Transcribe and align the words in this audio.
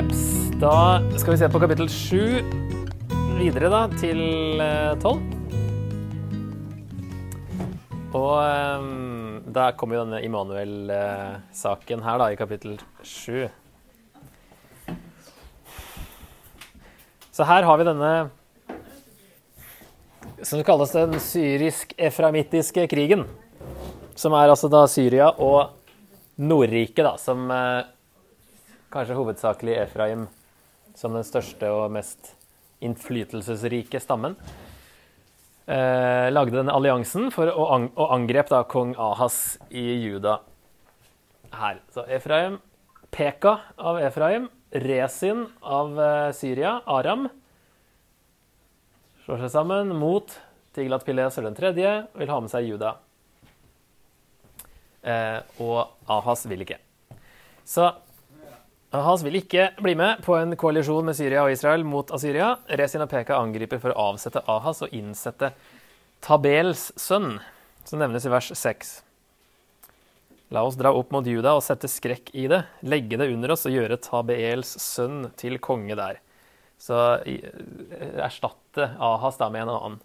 Jepps. 0.00 0.50
Da 0.60 1.02
skal 1.18 1.34
vi 1.34 1.38
se 1.38 1.48
på 1.52 1.60
kapittel 1.60 1.88
sju 1.92 2.40
videre, 3.36 3.68
da, 3.68 3.80
til 4.00 4.20
eh, 4.64 4.94
tolv. 5.02 5.20
Og 8.16 8.38
um, 8.80 9.42
da 9.52 9.66
kommer 9.76 9.98
jo 9.98 10.06
denne 10.06 10.22
Immanuel-saken 10.24 12.06
her, 12.06 12.16
da, 12.22 12.30
i 12.32 12.40
kapittel 12.40 12.78
sju. 13.04 13.44
Så 17.28 17.50
her 17.52 17.68
har 17.68 17.76
vi 17.82 17.88
denne 17.90 18.14
som 20.40 20.64
kalles 20.64 20.96
den 20.96 21.20
syrisk-eframittiske 21.28 22.88
krigen. 22.88 23.28
Som 24.16 24.32
er 24.32 24.48
altså 24.48 24.72
da 24.72 24.86
Syria 24.88 25.28
og 25.36 25.76
Nordriket, 26.40 27.04
da, 27.04 27.18
som 27.20 27.50
eh, 27.52 27.96
kanskje 28.90 29.16
hovedsakelig 29.18 29.76
Efraim 29.84 30.26
som 30.98 31.14
den 31.14 31.26
største 31.26 31.70
og 31.70 31.92
mest 31.94 32.32
innflytelsesrike 32.82 34.00
stammen. 34.02 34.34
Eh, 35.70 36.28
lagde 36.32 36.56
denne 36.56 36.74
alliansen 36.74 37.28
for 37.30 37.50
å, 37.52 37.66
ang 37.76 37.90
og 37.94 38.14
angrep 38.16 38.50
da 38.50 38.64
kong 38.66 38.96
Ahas 38.98 39.60
i 39.70 39.84
Juda 40.02 40.40
her. 41.54 41.78
Så 41.94 42.02
Efraim, 42.10 42.58
Peka 43.14 43.56
av 43.78 44.00
Efraim, 44.02 44.48
Resin 44.70 45.44
av 45.62 45.94
eh, 46.00 46.32
Syria, 46.34 46.80
Aram, 46.90 47.28
slår 49.22 49.44
seg 49.44 49.54
sammen 49.54 49.94
mot 49.94 50.34
Tiglat 50.74 51.06
Pileser 51.06 51.46
den 51.46 51.58
tredje, 51.58 51.94
vil 52.18 52.30
ha 52.30 52.42
med 52.42 52.50
seg 52.50 52.66
Juda. 52.66 52.96
Eh, 55.06 55.38
og 55.62 56.10
Ahas 56.10 56.46
vil 56.50 56.66
ikke. 56.66 56.80
Så 57.62 57.92
Ahas 58.90 59.22
vil 59.22 59.36
ikke 59.38 59.68
bli 59.78 59.92
med 59.94 60.24
på 60.26 60.34
en 60.34 60.56
koalisjon 60.58 61.06
med 61.06 61.14
Syria 61.14 61.44
og 61.44 61.52
Israel 61.54 61.84
mot 61.86 62.08
Asyria. 62.10 62.56
Rezin 62.74 63.04
og 63.04 63.10
Peka 63.12 63.36
angriper 63.38 63.78
for 63.78 63.94
å 63.94 64.08
avsette 64.10 64.42
Ahas 64.50 64.82
og 64.82 64.90
innsette 64.96 65.52
Tabels 66.26 66.88
sønn, 66.98 67.36
som 67.86 68.02
nevnes 68.02 68.26
i 68.26 68.32
vers 68.32 68.48
6. 68.50 68.90
La 70.50 70.64
oss 70.66 70.74
dra 70.74 70.90
opp 70.90 71.14
mot 71.14 71.22
Juda 71.22 71.52
og 71.54 71.62
sette 71.62 71.86
skrekk 71.86 72.32
i 72.34 72.48
det, 72.50 72.64
legge 72.82 73.20
det 73.20 73.30
under 73.30 73.54
oss 73.54 73.62
og 73.70 73.76
gjøre 73.76 74.00
Tabeels 74.02 74.74
sønn 74.82 75.28
til 75.38 75.60
konge 75.62 75.94
der. 75.94 76.18
Så 76.74 76.98
erstatte 78.18 78.88
Ahas 78.98 79.38
da 79.38 79.52
med 79.54 79.68
en 79.68 79.72
annen. 79.76 80.00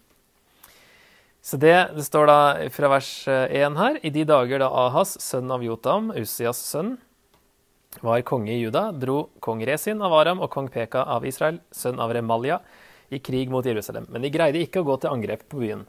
Så 1.42 1.58
det, 1.58 1.74
det 1.96 2.06
står 2.06 2.30
da 2.30 2.38
fra 2.74 2.92
vers 2.94 3.10
1 3.26 3.82
her. 3.82 3.98
I 4.06 4.14
de 4.14 4.22
dager 4.30 4.62
da 4.62 4.70
Ahas, 4.86 5.18
sønn 5.22 5.50
av 5.50 5.66
Jotam, 5.66 6.12
Ussias 6.14 6.62
sønn, 6.62 6.94
var 8.04 8.22
konge 8.28 8.52
i 8.52 8.60
Juda, 8.60 8.90
dro 8.92 9.28
kong 9.40 9.62
Resin 9.66 10.02
av 10.04 10.14
Aram 10.16 10.42
og 10.44 10.50
kong 10.52 10.68
Peka 10.72 11.04
av 11.16 11.26
Israel, 11.28 11.60
sønn 11.72 12.00
av 12.02 12.12
Remalia, 12.14 12.60
i 13.08 13.20
krig 13.22 13.50
mot 13.50 13.66
Jerusalem. 13.66 14.08
Men 14.10 14.24
de 14.24 14.32
greide 14.34 14.60
ikke 14.60 14.82
å 14.82 14.86
gå 14.88 14.96
til 15.00 15.12
angrep 15.12 15.46
på 15.48 15.60
byen. 15.62 15.84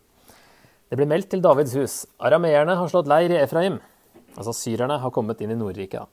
Det 0.88 1.00
ble 1.00 1.08
meldt 1.10 1.32
til 1.34 1.42
Davids 1.44 1.74
hus. 1.76 1.96
Arameerne 2.24 2.78
har 2.80 2.92
slått 2.92 3.10
leir 3.12 3.34
i 3.34 3.40
Efraim. 3.42 3.80
Altså 4.38 4.54
syrerne 4.56 5.00
har 5.02 5.12
kommet 5.12 5.42
inn 5.42 5.52
i 5.52 5.58
Nordrika. 5.58 6.06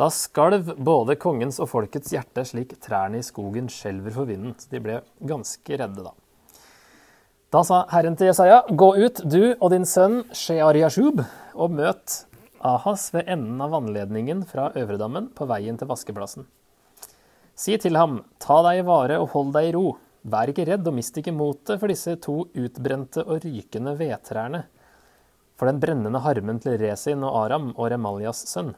Da 0.00 0.08
skalv 0.12 0.74
både 0.80 1.16
kongens 1.20 1.60
og 1.60 1.70
folkets 1.72 2.12
hjerte 2.14 2.44
slik 2.48 2.74
trærne 2.82 3.20
i 3.20 3.26
skogen 3.26 3.68
skjelver 3.72 4.14
for 4.14 4.28
vinden. 4.28 4.56
De 4.72 4.80
ble 4.82 5.00
ganske 5.28 5.76
redde 5.76 6.04
da. 6.04 6.14
Da 7.50 7.64
sa 7.66 7.82
Herren 7.90 8.14
til 8.14 8.28
Jesaja, 8.30 8.60
gå 8.68 8.92
ut, 9.00 9.20
du 9.26 9.56
og 9.56 9.72
din 9.72 9.86
sønn 9.88 10.20
Sheariashub, 10.36 11.24
og 11.58 11.72
møt 11.74 12.20
Ahas 12.60 13.08
ved 13.14 13.28
enden 13.28 13.60
av 13.64 13.70
vannledningen 13.72 14.42
fra 14.44 14.66
Øvredammen 14.76 15.30
på 15.32 15.46
veien 15.48 15.78
til 15.80 15.88
vaskeplassen. 15.88 16.44
Si 17.56 17.72
til 17.80 17.96
ham, 17.96 18.18
ta 18.40 18.58
deg 18.66 18.82
i 18.82 18.84
vare 18.84 19.16
og 19.20 19.30
hold 19.32 19.54
deg 19.56 19.70
i 19.70 19.72
ro. 19.76 19.94
Vær 20.28 20.52
ikke 20.52 20.66
redd 20.68 20.84
og 20.84 20.96
mist 20.98 21.16
ikke 21.16 21.32
motet 21.32 21.80
for 21.80 21.88
disse 21.88 22.18
to 22.20 22.42
utbrente 22.52 23.24
og 23.24 23.40
rykende 23.46 23.94
vedtrærne, 23.96 24.66
for 25.56 25.70
den 25.70 25.80
brennende 25.80 26.20
harmen 26.20 26.60
til 26.60 26.76
Resin 26.80 27.24
og 27.24 27.38
Aram 27.46 27.70
og 27.70 27.88
Remaljas 27.92 28.44
sønn. 28.52 28.74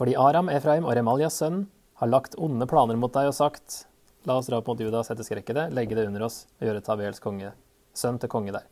Fordi 0.00 0.16
Aram, 0.16 0.48
Efraim 0.48 0.88
og 0.88 0.96
Remaljas 0.96 1.36
sønn 1.42 1.66
har 2.00 2.08
lagt 2.08 2.38
onde 2.40 2.64
planer 2.68 2.96
mot 2.96 3.12
deg 3.12 3.28
og 3.28 3.36
sagt, 3.36 3.82
la 4.24 4.38
oss 4.40 4.48
dra 4.48 4.62
opp 4.62 4.72
mot 4.72 4.80
Juda 4.80 5.04
sette 5.04 5.24
skrekk 5.28 5.52
i 5.52 5.58
det, 5.60 5.68
legge 5.76 5.96
det 5.98 6.08
under 6.08 6.24
oss 6.24 6.46
og 6.56 6.68
gjøre 6.68 6.84
Tabels 6.84 7.20
konge, 7.20 7.52
sønn 7.92 8.16
til 8.20 8.32
konge 8.32 8.56
der. 8.56 8.64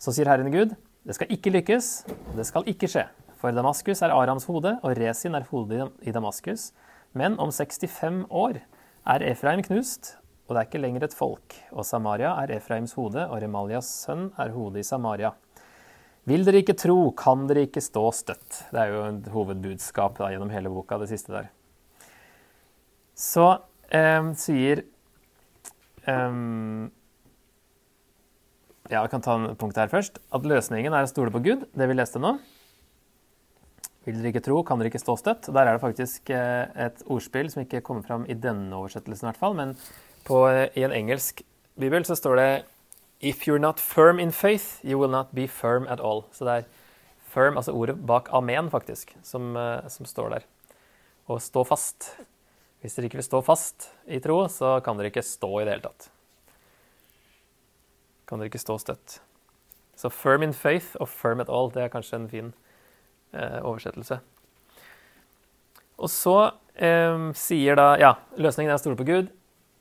Så 0.00 0.16
sier 0.16 0.32
Herren 0.32 0.52
Gud, 0.52 0.72
det 1.06 1.14
skal 1.14 1.30
ikke 1.30 1.52
lykkes, 1.54 1.88
og 2.10 2.36
det 2.38 2.46
skal 2.48 2.66
ikke 2.66 2.90
skje. 2.90 3.06
For 3.38 3.54
Damaskus 3.54 4.00
er 4.02 4.14
Arams 4.14 4.48
hode, 4.50 4.72
og 4.82 4.98
Resin 4.98 5.36
er 5.38 5.46
hodet 5.52 5.86
i 6.02 6.10
Damaskus. 6.14 6.72
Men 7.14 7.38
om 7.38 7.52
65 7.54 8.24
år 8.26 8.58
er 9.06 9.24
Efraim 9.28 9.62
knust, 9.62 10.16
og 10.46 10.54
det 10.54 10.60
er 10.60 10.68
ikke 10.68 10.82
lenger 10.82 11.06
et 11.06 11.14
folk. 11.14 11.54
Og 11.70 11.86
Samaria 11.86 12.32
er 12.42 12.56
Efraims 12.56 12.96
hode, 12.98 13.22
og 13.22 13.38
Remalias 13.42 13.88
sønn 14.02 14.28
er 14.38 14.50
hodet 14.54 14.82
i 14.82 14.86
Samaria. 14.86 15.32
Vil 16.26 16.42
dere 16.46 16.62
ikke 16.62 16.74
tro, 16.78 16.98
kan 17.14 17.46
dere 17.46 17.68
ikke 17.68 17.82
stå 17.82 18.04
støtt. 18.14 18.64
Det 18.72 18.82
er 18.82 18.90
jo 18.90 19.02
et 19.12 19.30
hovedbudskap 19.30 20.18
da, 20.18 20.32
gjennom 20.34 20.50
hele 20.50 20.70
boka, 20.74 20.98
det 20.98 21.10
siste 21.12 21.34
der. 21.34 21.50
Så 23.14 23.46
eh, 23.94 24.32
sier 24.38 24.82
eh, 26.02 26.40
Ja, 28.86 29.00
jeg 29.02 29.10
kan 29.10 29.22
ta 29.24 29.34
en 29.34 29.56
punkt 29.58 29.78
her 29.80 29.90
først. 29.90 30.20
At 30.34 30.44
løsningen 30.46 30.94
er 30.94 31.06
å 31.06 31.10
stole 31.10 31.32
på 31.34 31.42
Gud, 31.42 31.64
det 31.74 31.88
vi 31.90 31.96
leste 31.96 32.20
nå. 32.22 32.36
Vil 34.06 34.20
dere 34.20 34.30
ikke 34.30 34.44
tro, 34.46 34.60
kan 34.62 34.78
dere 34.78 34.92
ikke 34.92 35.02
stå 35.02 35.16
støtt. 35.18 35.48
Der 35.50 35.66
er 35.66 35.74
det 35.74 35.82
faktisk 35.82 36.30
eh, 36.30 36.70
et 36.86 37.02
ordspill 37.10 37.50
som 37.50 37.64
ikke 37.64 37.82
kommer 37.82 38.06
fram 38.06 38.28
i 38.30 38.36
denne 38.38 38.70
oversettelsen, 38.78 39.26
i 39.26 39.30
hvert 39.32 39.42
fall. 39.42 39.58
Men 39.58 39.74
på, 40.28 40.44
eh, 40.52 40.68
i 40.78 40.86
en 40.86 40.94
engelsk 40.94 41.42
bibel 41.82 42.06
så 42.06 42.14
står 42.14 42.38
det 42.38 42.48
If 43.26 43.48
you're 43.48 43.58
not 43.58 43.82
firm 43.82 44.20
in 44.22 44.30
faith, 44.30 44.78
you 44.86 45.00
will 45.00 45.10
not 45.10 45.34
be 45.34 45.48
firm 45.50 45.90
at 45.90 45.98
all. 45.98 46.28
Så 46.30 46.46
det 46.46 46.54
er 46.60 46.70
firm, 47.32 47.58
altså 47.58 47.74
ordet 47.74 47.98
bak 48.06 48.30
amen, 48.30 48.70
faktisk, 48.70 49.16
som, 49.26 49.56
eh, 49.58 49.88
som 49.90 50.06
står 50.06 50.36
der. 50.36 50.50
Og 51.26 51.42
stå 51.42 51.66
fast. 51.66 52.12
Hvis 52.84 52.94
dere 52.94 53.10
ikke 53.10 53.18
vil 53.18 53.32
stå 53.32 53.42
fast 53.42 53.90
i 54.06 54.22
tro, 54.22 54.44
så 54.46 54.78
kan 54.84 54.94
dere 54.94 55.10
ikke 55.10 55.26
stå 55.26 55.56
i 55.58 55.64
det 55.66 55.74
hele 55.74 55.88
tatt. 55.90 56.12
Kan 58.26 58.40
dere 58.40 58.50
ikke 58.50 58.62
stå 58.62 58.78
støtt. 58.82 59.20
Så 59.96 60.10
firm 60.12 60.44
in 60.44 60.52
faith 60.52 60.96
og 61.00 61.08
firm 61.08 61.40
at 61.40 61.48
all, 61.48 61.70
det 61.72 61.86
er 61.86 61.92
kanskje 61.92 62.18
en 62.20 62.28
fin 62.28 62.52
eh, 63.32 63.60
oversettelse. 63.62 64.18
Og 65.96 66.12
så 66.12 66.36
eh, 66.74 67.30
sier 67.38 67.78
da 67.78 67.88
Ja, 68.00 68.12
løsningen 68.36 68.72
er 68.72 68.76
å 68.76 68.82
stole 68.82 68.98
på 68.98 69.08
Gud. 69.08 69.32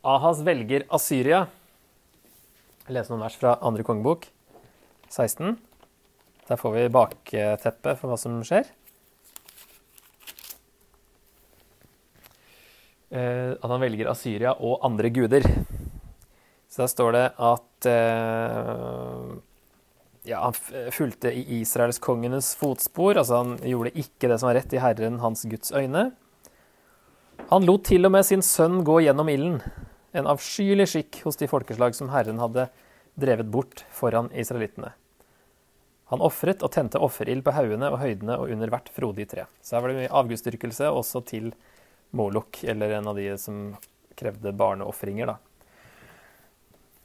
Ahas 0.06 0.44
velger 0.46 0.86
Asyria. 0.94 1.48
Jeg 2.86 2.96
leser 2.96 3.16
noen 3.16 3.26
vers 3.26 3.36
fra 3.42 3.56
andre 3.66 3.84
kongebok, 3.84 4.28
16. 5.10 5.56
Der 6.46 6.60
får 6.62 6.76
vi 6.76 6.90
bakteppet 6.94 7.98
for 7.98 8.12
hva 8.12 8.18
som 8.22 8.38
skjer. 8.46 8.70
Eh, 13.10 13.56
at 13.58 13.72
han 13.72 13.82
velger 13.82 14.12
Asyria 14.14 14.54
og 14.54 14.86
andre 14.86 15.10
guder. 15.14 15.50
Så 16.76 16.82
der 16.82 16.90
står 16.92 17.14
det 17.16 17.28
at 17.40 17.86
eh, 17.88 19.28
ja, 20.28 20.42
han 20.42 20.58
fulgte 20.92 21.32
i 21.32 21.62
israelskongenes 21.62 22.50
fotspor. 22.60 23.16
Altså 23.16 23.38
han 23.40 23.54
gjorde 23.64 23.94
ikke 23.96 24.28
det 24.28 24.42
som 24.42 24.50
var 24.50 24.58
rett 24.60 24.76
i 24.76 24.82
Herren 24.84 25.22
hans 25.24 25.46
Guds 25.48 25.72
øyne. 25.72 26.10
Han 27.54 27.64
lot 27.64 27.86
til 27.88 28.10
og 28.10 28.12
med 28.12 28.28
sin 28.28 28.44
sønn 28.44 28.82
gå 28.84 28.98
gjennom 29.06 29.32
ilden, 29.32 29.62
en 30.12 30.28
avskyelig 30.28 30.90
skikk 30.92 31.22
hos 31.24 31.40
de 31.40 31.48
folkeslag 31.48 31.96
som 31.96 32.12
Herren 32.12 32.44
hadde 32.44 32.68
drevet 33.16 33.48
bort 33.56 33.86
foran 33.96 34.28
israelittene. 34.36 34.92
Han 36.12 36.28
ofret 36.28 36.60
og 36.60 36.76
tente 36.76 37.00
offerild 37.00 37.48
på 37.48 37.56
haugene 37.56 37.88
og 37.88 38.02
høydene 38.04 38.36
og 38.36 38.52
under 38.52 38.76
hvert 38.76 38.92
frodig 38.92 39.30
tre. 39.32 39.48
Så 39.64 39.78
her 39.78 39.86
var 39.86 39.96
det 39.96 40.02
mye 40.04 40.14
avgudsdyrkelse 40.26 40.92
også 40.92 41.24
til 41.32 41.54
Molok, 42.12 42.66
eller 42.68 43.00
en 43.00 43.14
av 43.14 43.16
de 43.16 43.32
som 43.40 43.70
krevde 44.20 44.52
barneofringer, 44.52 45.32
da. 45.32 45.40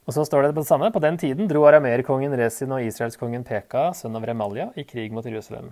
Og 0.09 0.15
så 0.15 0.25
står 0.25 0.47
det 0.47 0.55
på 0.55 0.63
det 0.63 0.69
samme. 0.69 0.89
På 0.93 1.01
den 1.03 1.17
tiden 1.21 1.49
dro 1.49 1.61
arameerkongen 1.69 2.33
Resin 2.39 2.73
og 2.73 2.83
israelskongen 2.85 3.45
Peka, 3.47 3.91
sønn 3.97 4.17
av 4.17 4.25
Remalia, 4.25 4.71
i 4.75 4.85
krig 4.87 5.13
mot 5.13 5.25
Jerusalem. 5.25 5.71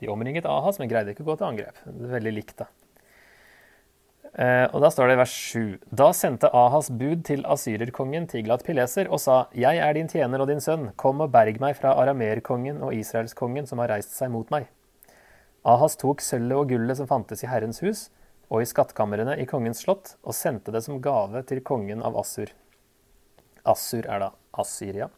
De 0.00 0.10
omringet 0.12 0.46
Ahas, 0.46 0.78
men 0.78 0.90
greide 0.90 1.14
ikke 1.14 1.24
å 1.24 1.30
gå 1.32 1.38
til 1.40 1.48
angrep. 1.48 1.80
Det 1.86 2.06
er 2.06 2.18
veldig 2.18 2.34
likt, 2.36 2.60
da. 2.60 2.68
Eh, 4.36 4.66
og 4.68 4.82
da 4.84 4.90
står 4.92 5.08
det 5.08 5.16
i 5.16 5.20
vers 5.22 5.34
7. 5.50 5.60
Da 5.96 6.10
sendte 6.14 6.50
Ahas 6.52 6.90
bud 6.92 7.22
til 7.24 7.44
asyrerkongen 7.48 8.28
Tiglat 8.28 8.66
Pileser 8.66 9.08
og 9.08 9.22
sa, 9.22 9.46
Jeg 9.56 9.80
er 9.80 9.96
din 9.96 10.10
tjener 10.12 10.44
og 10.44 10.50
din 10.50 10.60
sønn, 10.60 10.90
kom 11.00 11.24
og 11.24 11.32
berg 11.32 11.56
meg 11.62 11.78
fra 11.78 11.94
arameerkongen 12.02 12.82
og 12.84 12.92
israelskongen 12.94 13.66
som 13.66 13.80
har 13.80 13.94
reist 13.94 14.12
seg 14.12 14.30
mot 14.34 14.52
meg. 14.52 14.68
Ahas 15.66 15.96
tok 15.98 16.20
sølvet 16.20 16.60
og 16.60 16.68
gullet 16.70 17.00
som 17.00 17.08
fantes 17.08 17.42
i 17.42 17.48
Herrens 17.50 17.80
hus, 17.82 18.10
og 18.52 18.62
i 18.62 18.68
skattkamrene 18.68 19.40
i 19.40 19.48
kongens 19.48 19.80
slott, 19.82 20.14
og 20.22 20.36
sendte 20.36 20.70
det 20.70 20.84
som 20.84 21.00
gave 21.02 21.42
til 21.48 21.64
kongen 21.66 22.04
av 22.04 22.20
Assur. 22.20 22.52
Assur 23.66 24.06
er 24.06 24.22
da 24.22 24.30
Assyria. 24.56 25.10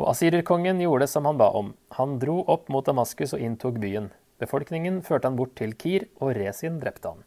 Og 0.00 0.08
asyrerkongen 0.12 0.80
gjorde 0.80 1.08
som 1.10 1.26
han 1.28 1.40
ba 1.40 1.50
om. 1.56 1.74
Han 1.98 2.18
dro 2.22 2.40
opp 2.48 2.70
mot 2.72 2.86
Damaskus 2.86 3.34
og 3.36 3.42
inntok 3.44 3.80
byen. 3.82 4.08
Befolkningen 4.40 5.02
førte 5.04 5.28
han 5.28 5.36
bort 5.36 5.52
til 5.58 5.74
Kir, 5.76 6.06
og 6.20 6.32
Resin 6.38 6.78
drepte 6.80 7.12
han. 7.12 7.26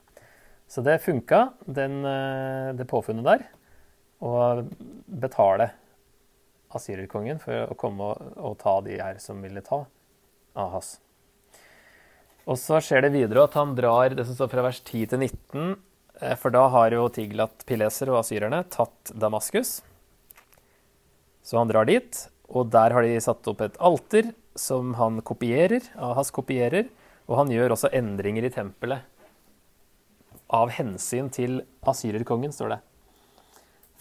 Så 0.67 0.81
det 0.81 1.03
funka, 1.03 1.51
den, 1.69 2.01
det 2.73 2.87
påfunnet 2.89 3.27
der, 3.27 3.45
å 4.23 4.33
betale 5.05 5.69
asyrerkongen 6.73 7.37
for 7.43 7.69
å 7.69 7.77
komme 7.77 8.09
og, 8.09 8.33
og, 8.39 8.55
ta 8.61 8.79
de 8.81 8.97
her 8.97 9.19
som 9.21 9.41
ville 9.43 9.61
ta 9.61 9.83
Ahas. 10.57 10.95
Og 12.49 12.57
så 12.59 12.81
skjer 12.83 13.05
det 13.05 13.13
videre 13.13 13.45
at 13.45 13.55
han 13.59 13.75
drar 13.77 14.15
det 14.17 14.25
som 14.25 14.37
står 14.39 14.49
fra 14.51 14.65
vers 14.65 14.81
10 14.81 15.13
til 15.13 15.21
19, 15.21 15.75
for 16.41 16.53
da 16.53 16.65
har 16.73 16.95
jo 16.95 17.05
Tiglat 17.13 17.63
Pileser 17.69 18.11
og 18.11 18.23
asyrerne 18.23 18.63
tatt 18.73 19.13
Damaskus. 19.13 19.81
Så 21.43 21.59
han 21.59 21.69
drar 21.69 21.87
dit, 21.89 22.19
og 22.47 22.71
der 22.71 22.95
har 22.95 23.03
de 23.03 23.19
satt 23.23 23.47
opp 23.51 23.63
et 23.65 23.75
alter 23.83 24.31
som 24.59 24.93
han 24.99 25.19
kopierer, 25.25 25.83
Ahas 25.97 26.31
kopierer, 26.33 26.87
og 27.27 27.41
han 27.41 27.51
gjør 27.51 27.75
også 27.75 27.91
endringer 27.95 28.47
i 28.47 28.53
tempelet. 28.53 29.03
Av 30.53 30.71
hensyn 30.75 31.31
til 31.33 31.61
asyrerkongen, 31.89 32.53
står 32.53 32.75
det. 32.75 32.79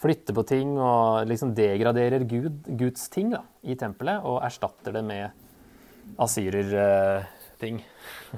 Flytter 0.02 0.34
på 0.34 0.42
ting 0.46 0.74
og 0.82 1.28
liksom 1.30 1.54
degraderer 1.54 2.24
Gud, 2.28 2.66
Guds 2.66 3.06
ting 3.12 3.30
da, 3.32 3.44
i 3.62 3.76
tempelet 3.78 4.24
og 4.26 4.42
erstatter 4.42 4.98
det 4.98 5.04
med 5.06 6.18
asyrerting. 6.22 7.78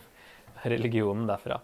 Religionen 0.74 1.26
derfra. 1.28 1.58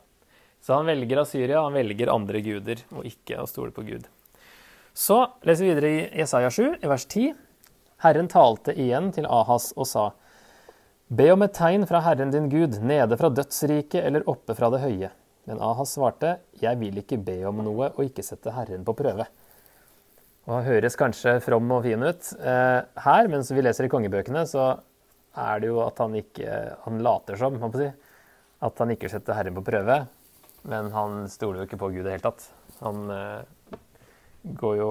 Så 0.60 0.76
han 0.76 0.88
velger 0.88 1.22
Asyria, 1.22 1.62
han 1.64 1.76
velger 1.76 2.12
andre 2.12 2.40
guder, 2.44 2.82
og 2.92 3.06
ikke 3.08 3.38
å 3.40 3.48
stole 3.48 3.72
på 3.76 3.84
Gud. 3.86 4.08
Så 5.00 5.16
leser 5.48 5.64
vi 5.64 5.68
videre 5.70 5.90
i 5.90 6.00
Jesaja 6.20 6.50
7, 6.52 6.74
i 6.84 6.88
vers 6.90 7.06
10. 7.06 7.30
Herren 8.04 8.26
talte 8.28 8.74
igjen 8.76 9.06
til 9.16 9.24
Ahas 9.32 9.70
og 9.72 9.86
sa:" 9.88 10.10
Be 11.08 11.30
om 11.32 11.40
et 11.42 11.54
tegn 11.56 11.86
fra 11.88 12.02
Herren 12.04 12.30
din 12.34 12.50
Gud, 12.52 12.76
nede 12.84 13.16
fra 13.16 13.30
dødsriket 13.32 14.04
eller 14.04 14.26
oppe 14.28 14.52
fra 14.54 14.68
det 14.70 14.82
høye. 14.82 15.08
Men 15.48 15.62
Ahas 15.64 15.94
svarte, 15.96 16.36
Jeg 16.60 16.78
vil 16.78 16.98
ikke 17.00 17.16
be 17.16 17.38
om 17.48 17.62
noe 17.64 17.88
og 17.94 18.04
ikke 18.04 18.22
sette 18.22 18.52
Herren 18.52 18.84
på 18.84 18.92
prøve. 18.92 19.24
Og 20.46 20.52
Han 20.54 20.64
høres 20.64 20.96
kanskje 20.96 21.40
from 21.40 21.72
og 21.72 21.82
fin 21.82 22.02
ut 22.02 22.32
eh, 22.38 22.82
her, 23.04 23.28
mens 23.28 23.50
vi 23.50 23.62
leser 23.62 23.88
i 23.88 23.88
kongebøkene, 23.88 24.44
så 24.46 24.82
er 25.34 25.60
det 25.60 25.68
jo 25.68 25.80
at 25.80 25.96
han 25.98 26.14
ikke 26.14 26.76
Han 26.84 27.00
later 27.00 27.36
som, 27.36 27.56
må 27.56 27.72
si, 27.72 27.88
at 28.60 28.78
han 28.78 28.90
ikke 28.90 29.08
setter 29.08 29.32
Herren 29.32 29.56
på 29.56 29.64
prøve. 29.64 30.06
Men 30.68 30.92
han 30.92 31.24
stoler 31.28 31.62
jo 31.62 31.70
ikke 31.70 31.80
på 31.80 31.88
Gud 31.88 32.02
i 32.02 32.04
det 32.04 32.18
hele 32.18 32.28
tatt. 32.28 32.50
Han 32.84 33.10
eh, 33.10 33.48
går 34.42 34.76
jo 34.80 34.90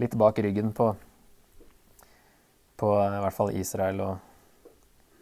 litt 0.00 0.14
bak 0.18 0.38
ryggen 0.38 0.72
på, 0.76 0.92
på 2.80 2.90
i 3.04 3.22
hvert 3.22 3.36
fall 3.36 3.54
Israel 3.58 4.02
og 4.04 4.18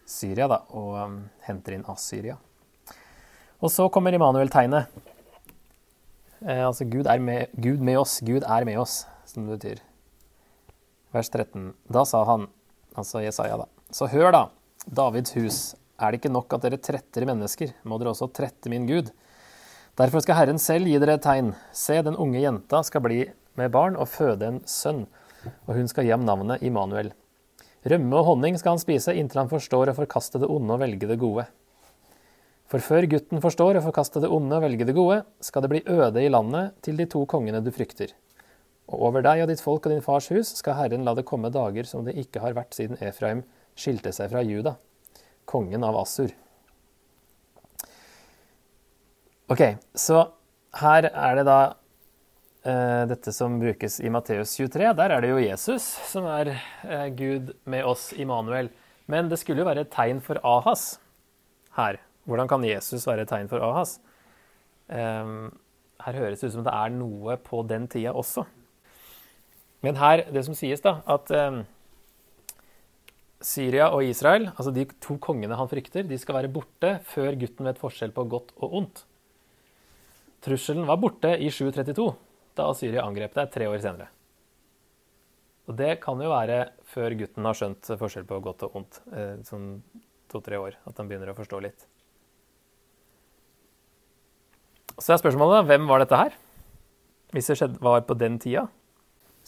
Syria 0.08 0.48
da, 0.48 0.62
og 0.76 0.94
um, 0.96 1.16
henter 1.44 1.76
inn 1.76 1.86
Assyria. 1.90 2.38
Og 3.58 3.72
så 3.74 3.88
kommer 3.92 4.14
Immanuel-tegnet. 4.14 4.88
Eh, 6.46 6.62
altså 6.62 6.86
Gud 6.88 7.08
er 7.10 7.20
med, 7.20 7.52
Gud 7.58 7.82
med 7.84 7.98
oss, 8.00 8.20
Gud 8.24 8.46
er 8.46 8.64
med 8.68 8.78
oss, 8.80 9.02
som 9.26 9.44
det 9.44 9.58
betyr. 9.58 9.82
Vers 11.12 11.30
13. 11.32 11.72
Da 11.92 12.04
sa 12.06 12.22
han, 12.28 12.46
altså 12.94 13.24
Jesaja, 13.24 13.58
da. 13.64 13.66
Så 13.90 14.08
hør, 14.12 14.30
da, 14.32 14.44
Davids 14.86 15.34
hus, 15.36 15.58
er 15.98 16.12
det 16.12 16.20
ikke 16.20 16.32
nok 16.32 16.54
at 16.54 16.64
dere 16.64 16.78
tretter 16.80 17.26
mennesker, 17.26 17.74
må 17.82 17.98
dere 17.98 18.14
også 18.14 18.30
trette 18.32 18.70
min 18.70 18.86
Gud. 18.88 19.10
Derfor 19.98 20.22
skal 20.22 20.38
Herren 20.38 20.60
selv 20.62 20.86
gi 20.86 20.98
dere 21.02 21.16
et 21.18 21.24
tegn. 21.26 21.50
Se, 21.74 21.98
den 22.06 22.16
unge 22.16 22.38
jenta 22.38 22.84
skal 22.86 23.02
bli 23.02 23.24
med 23.58 23.72
barn 23.74 23.96
og 23.98 24.10
føde 24.10 24.46
en 24.48 24.60
sønn, 24.68 25.06
og 25.66 25.72
hun 25.76 25.90
skal 25.90 26.06
gi 26.06 26.14
ham 26.14 26.26
navnet 26.26 26.62
Immanuel. 26.66 27.12
Rømme 27.88 28.18
og 28.18 28.26
honning 28.32 28.58
skal 28.58 28.74
han 28.74 28.82
spise 28.82 29.14
inntil 29.14 29.44
han 29.44 29.50
forstår 29.50 29.92
å 29.92 29.96
forkaste 29.96 30.40
det 30.42 30.48
onde 30.50 30.74
og 30.74 30.82
velge 30.82 31.08
det 31.10 31.18
gode. 31.20 31.46
For 32.68 32.84
før 32.84 33.06
gutten 33.08 33.40
forstår 33.40 33.78
å 33.78 33.84
forkaste 33.84 34.20
det 34.20 34.28
onde 34.34 34.58
og 34.58 34.64
velge 34.66 34.84
det 34.88 34.96
gode, 34.96 35.22
skal 35.40 35.64
det 35.64 35.70
bli 35.72 35.84
øde 35.88 36.24
i 36.24 36.32
landet 36.32 36.74
til 36.84 36.98
de 37.00 37.06
to 37.08 37.22
kongene 37.30 37.62
du 37.64 37.70
frykter. 37.72 38.12
Og 38.88 39.06
over 39.08 39.24
deg 39.24 39.44
og 39.44 39.48
ditt 39.50 39.62
folk 39.62 39.86
og 39.86 39.92
din 39.92 40.04
fars 40.04 40.28
hus 40.32 40.50
skal 40.60 40.76
Herren 40.76 41.06
la 41.06 41.14
det 41.16 41.26
komme 41.28 41.52
dager 41.52 41.88
som 41.88 42.04
det 42.04 42.16
ikke 42.20 42.42
har 42.44 42.56
vært 42.56 42.76
siden 42.76 43.00
Efraim 43.04 43.44
skilte 43.78 44.12
seg 44.16 44.32
fra 44.32 44.42
Juda, 44.44 44.74
kongen 45.48 45.84
av 45.86 45.96
Assur. 46.02 46.32
Ok, 49.48 49.62
så 49.96 50.26
her 50.76 51.08
er 51.08 51.38
det 51.38 51.46
da 51.48 51.58
dette 53.08 53.32
som 53.32 53.58
brukes 53.60 54.00
i 54.00 54.10
Matteus 54.12 54.52
23. 54.58 54.90
Der 54.98 55.14
er 55.14 55.22
det 55.24 55.30
jo 55.30 55.38
Jesus 55.40 55.84
som 56.10 56.26
er 56.28 56.50
eh, 56.84 57.08
Gud 57.16 57.54
med 57.64 57.86
oss, 57.86 58.10
Immanuel. 58.12 58.68
Men 59.08 59.30
det 59.30 59.38
skulle 59.40 59.62
jo 59.62 59.68
være 59.68 59.86
et 59.86 59.92
tegn 59.94 60.20
for 60.24 60.40
Ahas 60.44 60.98
her. 61.78 62.00
Hvordan 62.28 62.50
kan 62.50 62.66
Jesus 62.66 63.06
være 63.08 63.24
et 63.24 63.32
tegn 63.32 63.48
for 63.48 63.64
Ahas? 63.64 63.96
Ehm, 64.92 65.48
her 66.04 66.20
høres 66.20 66.42
det 66.42 66.50
ut 66.50 66.58
som 66.58 66.66
det 66.66 66.74
er 66.76 66.92
noe 66.92 67.38
på 67.40 67.62
den 67.68 67.88
tida 67.88 68.12
også. 68.12 68.44
Men 69.84 69.96
her, 69.96 70.26
det 70.28 70.44
som 70.44 70.56
sies, 70.58 70.84
da, 70.84 70.98
at 71.08 71.32
ehm, 71.32 71.62
Syria 73.40 73.88
og 73.94 74.04
Israel, 74.04 74.50
altså 74.50 74.74
de 74.74 74.84
to 75.00 75.16
kongene 75.22 75.56
han 75.56 75.70
frykter, 75.70 76.04
de 76.04 76.18
skal 76.20 76.42
være 76.42 76.52
borte 76.52 76.98
før 77.08 77.38
gutten 77.38 77.70
vet 77.70 77.80
forskjell 77.80 78.12
på 78.12 78.28
godt 78.28 78.56
og 78.58 78.80
ondt. 78.82 79.04
Trusselen 80.44 80.86
var 80.86 81.00
borte 81.00 81.32
i 81.38 81.48
732 81.48 82.27
da 82.58 82.68
Syria 82.76 83.06
angrep 83.06 83.36
deg 83.36 83.52
tre 83.54 83.68
år 83.70 83.80
senere. 83.82 84.08
Og 85.68 85.76
det 85.76 85.98
kan 86.00 86.20
jo 86.20 86.30
være 86.32 86.62
før 86.88 87.14
gutten 87.20 87.44
har 87.44 87.56
skjønt 87.56 87.90
forskjell 88.00 88.26
på 88.28 88.40
godt 88.44 88.64
og 88.66 88.76
ondt, 88.80 89.00
eh, 89.12 89.36
sånn 89.44 89.82
to-tre 90.32 90.60
år, 90.60 90.78
at 90.88 90.96
han 90.96 91.08
begynner 91.08 91.32
å 91.32 91.36
forstå 91.36 91.60
litt. 91.64 91.86
Så 94.98 95.14
er 95.14 95.20
spørsmålet 95.20 95.60
da, 95.60 95.66
hvem 95.68 95.86
var 95.86 96.02
dette 96.02 96.18
her? 96.18 96.34
Hvis 97.36 97.50
det 97.50 97.58
skjedde, 97.60 97.80
var 97.84 98.00
på 98.08 98.16
den 98.18 98.38
tida? 98.40 98.66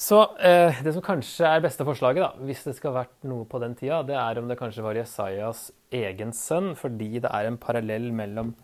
Så 0.00 0.20
eh, 0.40 0.78
det 0.84 0.94
som 0.96 1.04
kanskje 1.04 1.48
er 1.48 1.64
beste 1.64 1.84
forslaget, 1.84 2.22
da, 2.22 2.46
hvis 2.46 2.62
det 2.64 2.76
skal 2.76 2.92
ha 2.92 3.02
vært 3.02 3.26
noe 3.28 3.44
på 3.48 3.58
den 3.60 3.74
tida, 3.76 4.02
det 4.06 4.16
er 4.16 4.38
om 4.40 4.48
det 4.48 4.56
kanskje 4.60 4.84
var 4.84 4.96
Jesajas 4.96 5.66
egen 5.92 6.32
sønn, 6.36 6.72
fordi 6.78 7.18
det 7.20 7.28
er 7.28 7.48
en 7.48 7.58
parallell 7.60 8.08
mellom 8.16 8.54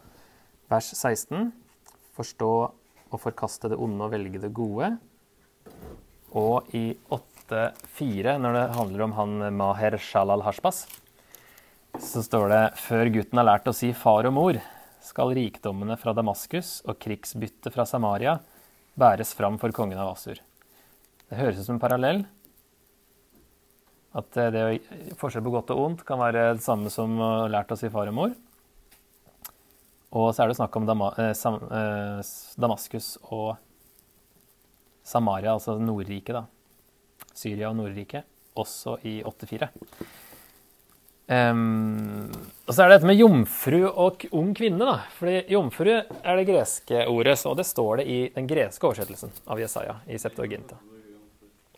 vers 0.72 0.92
16, 0.92 1.50
forstå 2.16 2.52
å 3.16 3.22
forkaste 3.22 3.72
det 3.72 3.80
onde 3.80 4.06
og 4.06 4.12
velge 4.14 4.40
det 4.42 4.52
gode. 4.54 4.92
Og 6.36 6.70
i 6.76 6.90
8.4, 7.12 8.36
når 8.42 8.56
det 8.56 8.64
handler 8.76 9.04
om 9.06 9.16
han 9.16 9.36
Maher 9.56 9.98
Shalal 10.02 10.44
Hashbas, 10.46 10.84
så 12.02 12.22
står 12.24 12.50
det 12.52 12.62
før 12.82 13.08
gutten 13.14 13.40
har 13.40 13.48
lært 13.48 13.68
å 13.70 13.74
si 13.76 13.92
far 13.96 14.28
og 14.28 14.36
mor, 14.36 14.58
skal 15.06 15.32
rikdommene 15.36 15.96
fra 16.00 16.12
Damaskus 16.16 16.80
og 16.84 16.98
krigsbyttet 17.00 17.72
fra 17.72 17.86
Samaria 17.88 18.36
bæres 18.98 19.32
fram 19.36 19.58
for 19.60 19.72
kongen 19.76 20.00
av 20.00 20.14
Asur. 20.14 20.40
Det 21.26 21.38
høres 21.38 21.60
ut 21.60 21.66
som 21.68 21.76
en 21.76 21.82
parallell. 21.82 22.24
At 24.16 24.32
det 24.32 24.62
å, 24.64 24.72
forskjell 25.20 25.44
på 25.44 25.52
godt 25.52 25.72
og 25.74 25.82
ondt 25.82 26.04
kan 26.08 26.20
være 26.22 26.54
det 26.56 26.64
samme 26.64 26.92
som 26.92 27.18
å 27.20 27.30
lært 27.52 27.72
å 27.74 27.78
si 27.78 27.90
far 27.92 28.08
og 28.10 28.16
mor. 28.16 28.36
Og 30.16 30.30
så 30.32 30.42
er 30.44 30.50
det 30.50 30.58
snakk 30.58 30.76
om 30.78 30.88
eh, 30.88 31.32
eh, 31.32 32.34
Damaskus 32.56 33.16
og 33.28 33.56
Samaria, 35.06 35.52
altså 35.54 35.76
Nordriket, 35.78 36.34
da. 36.34 36.46
Syria 37.36 37.68
og 37.70 37.76
Nordriket, 37.78 38.24
også 38.56 38.96
i 39.06 39.20
84. 39.22 39.68
Um, 41.26 42.30
og 42.68 42.70
så 42.70 42.84
er 42.84 42.88
det 42.88 43.00
dette 43.00 43.08
med 43.10 43.18
jomfru 43.18 43.80
og 43.88 44.24
ung 44.38 44.52
kvinne. 44.54 44.78
da. 44.86 45.00
Fordi 45.18 45.40
Jomfru 45.50 45.90
er 45.90 46.38
det 46.38 46.46
greske 46.46 47.02
ordet, 47.10 47.38
og 47.46 47.56
det 47.58 47.66
står 47.66 48.00
det 48.00 48.06
i 48.06 48.18
den 48.34 48.46
greske 48.46 48.86
oversettelsen 48.86 49.34
av 49.46 49.60
Jesaja. 49.60 49.98
i 50.06 50.18
Septuaginta. 50.18 50.78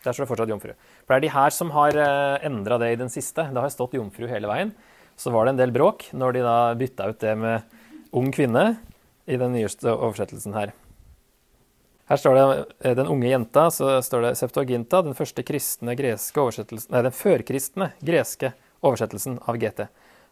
Der 0.03 0.13
står 0.13 0.23
det 0.23 0.29
fortsatt 0.29 0.53
jomfru. 0.53 0.73
For 1.03 1.11
det 1.11 1.17
er 1.17 1.25
de 1.25 1.33
her 1.33 1.49
som 1.51 1.71
har 1.75 1.97
eh, 1.97 2.45
endra 2.47 2.77
det 2.79 2.93
i 2.93 2.99
den 3.01 3.09
siste. 3.09 3.49
Det 3.51 3.61
har 3.61 3.73
stått 3.73 3.97
jomfru 3.97 4.29
hele 4.29 4.47
veien. 4.47 4.71
Så 5.19 5.33
var 5.33 5.45
det 5.45 5.55
en 5.55 5.59
del 5.59 5.73
bråk 5.75 6.07
når 6.15 6.37
de 6.37 6.45
da 6.45 6.57
bytta 6.79 7.09
ut 7.09 7.19
det 7.19 7.35
med 7.35 7.78
ung 8.11 8.31
kvinne 8.33 8.77
i 9.29 9.37
den 9.37 9.53
nyeste 9.53 9.91
oversettelsen 9.93 10.55
her. 10.57 10.73
Her 12.09 12.17
står 12.17 12.35
det 12.35 12.45
eh, 12.79 12.95
'den 12.95 13.07
unge 13.07 13.29
jenta', 13.29 13.69
så 13.69 14.01
står 14.01 14.21
det 14.21 14.37
'Septuaginta', 14.37 15.03
den 15.03 15.13
første 15.13 15.43
kristne 15.43 15.95
greske 15.95 16.41
oversettelsen 16.41 16.91
Nei, 16.91 17.03
den 17.05 17.13
førkristne 17.13 17.91
greske 18.01 18.53
oversettelsen 18.81 19.39
av 19.45 19.57
GT. 19.57 19.87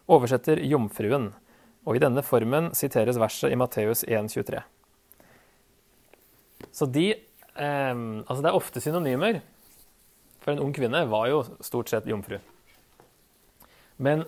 Oversetter 0.08 0.56
'jomfruen', 0.56 1.32
og 1.86 1.96
i 1.96 2.02
denne 2.02 2.22
formen 2.22 2.74
siteres 2.74 3.16
verset 3.16 3.52
i 3.52 3.56
Matteus 3.56 4.04
1,23. 4.04 4.62
Så 6.72 6.86
de 6.86 7.12
eh, 7.12 7.94
Altså, 8.26 8.42
det 8.42 8.50
er 8.50 8.58
ofte 8.58 8.80
synonymer. 8.80 9.40
For 10.40 10.52
en 10.52 10.58
ung 10.64 10.72
kvinne 10.74 11.06
var 11.06 11.28
jo 11.28 11.44
stort 11.60 11.88
sett 11.88 12.06
jomfru. 12.06 12.38
Men 13.98 14.24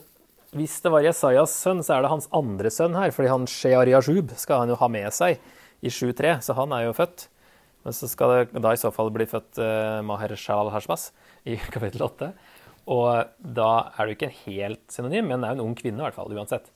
hvis 0.56 0.80
det 0.82 0.90
var 0.90 1.04
Jesajas 1.04 1.52
sønn, 1.62 1.82
så 1.86 1.94
er 1.94 2.04
det 2.04 2.10
hans 2.10 2.28
andre 2.34 2.70
sønn 2.74 2.96
her. 2.98 3.12
fordi 3.14 3.30
han 3.30 3.46
Sheariashub 3.46 4.32
skal 4.36 4.64
han 4.64 4.72
jo 4.72 4.78
ha 4.80 4.88
med 4.90 5.12
seg 5.14 5.38
i 5.80 5.88
7-3, 5.88 6.40
så 6.42 6.56
han 6.58 6.72
er 6.74 6.88
jo 6.88 6.96
født. 6.96 7.28
Men 7.84 7.96
så 7.96 8.08
skal 8.10 8.32
det 8.34 8.60
da 8.60 8.72
i 8.74 8.80
så 8.80 8.90
fall 8.92 9.12
bli 9.14 9.24
født 9.30 9.60
uh, 9.62 10.00
Maher 10.04 10.34
Shal 10.36 10.72
Hashbas 10.74 11.10
i 11.48 11.56
kapittel 11.74 12.02
8. 12.04 12.32
Og 12.90 13.30
da 13.40 13.70
er 13.94 14.06
det 14.06 14.16
ikke 14.16 14.28
en 14.28 14.42
helt 14.42 14.84
synonym, 14.90 15.30
men 15.30 15.40
det 15.40 15.48
er 15.48 15.56
en 15.56 15.64
ung 15.64 15.76
kvinne 15.78 16.02
i 16.02 16.04
hvert 16.04 16.18
fall, 16.18 16.34
uansett. 16.34 16.68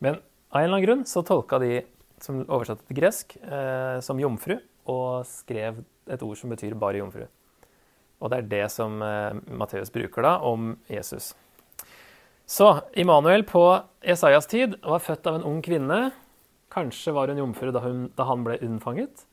Men 0.00 0.18
av 0.48 0.62
en 0.62 0.64
eller 0.64 0.78
annen 0.78 0.86
grunn 0.86 1.06
så 1.06 1.22
tolka 1.26 1.60
de 1.60 1.82
som 2.24 2.40
oversatte 2.46 2.86
til 2.88 2.98
gresk, 2.98 3.36
eh, 3.44 3.98
som 4.02 4.18
jomfru, 4.18 4.56
og 4.88 5.26
skrev 5.28 5.82
et 6.08 6.22
ord 6.24 6.38
som 6.40 6.50
betyr 6.50 6.74
'bare 6.74 6.98
jomfru'. 6.98 7.28
Og 8.20 8.30
det 8.30 8.38
er 8.38 8.48
det 8.48 8.70
som 8.72 9.02
eh, 9.02 9.34
Matteus 9.46 9.90
bruker 9.90 10.22
da 10.22 10.38
om 10.40 10.78
Jesus. 10.88 11.34
Så 12.48 12.68
Immanuel 12.96 13.44
på 13.44 13.62
Esaias 14.00 14.46
tid 14.48 14.78
var 14.80 15.02
født 15.04 15.26
av 15.28 15.36
en 15.36 15.44
ung 15.44 15.58
kvinne. 15.64 15.98
Kanskje 16.72 17.12
var 17.12 17.28
hun 17.28 17.42
jomfru 17.42 17.72
da, 17.76 17.82
hun, 17.84 18.06
da 18.16 18.24
han 18.24 18.46
ble 18.46 18.56
unnfanget. 18.64 19.26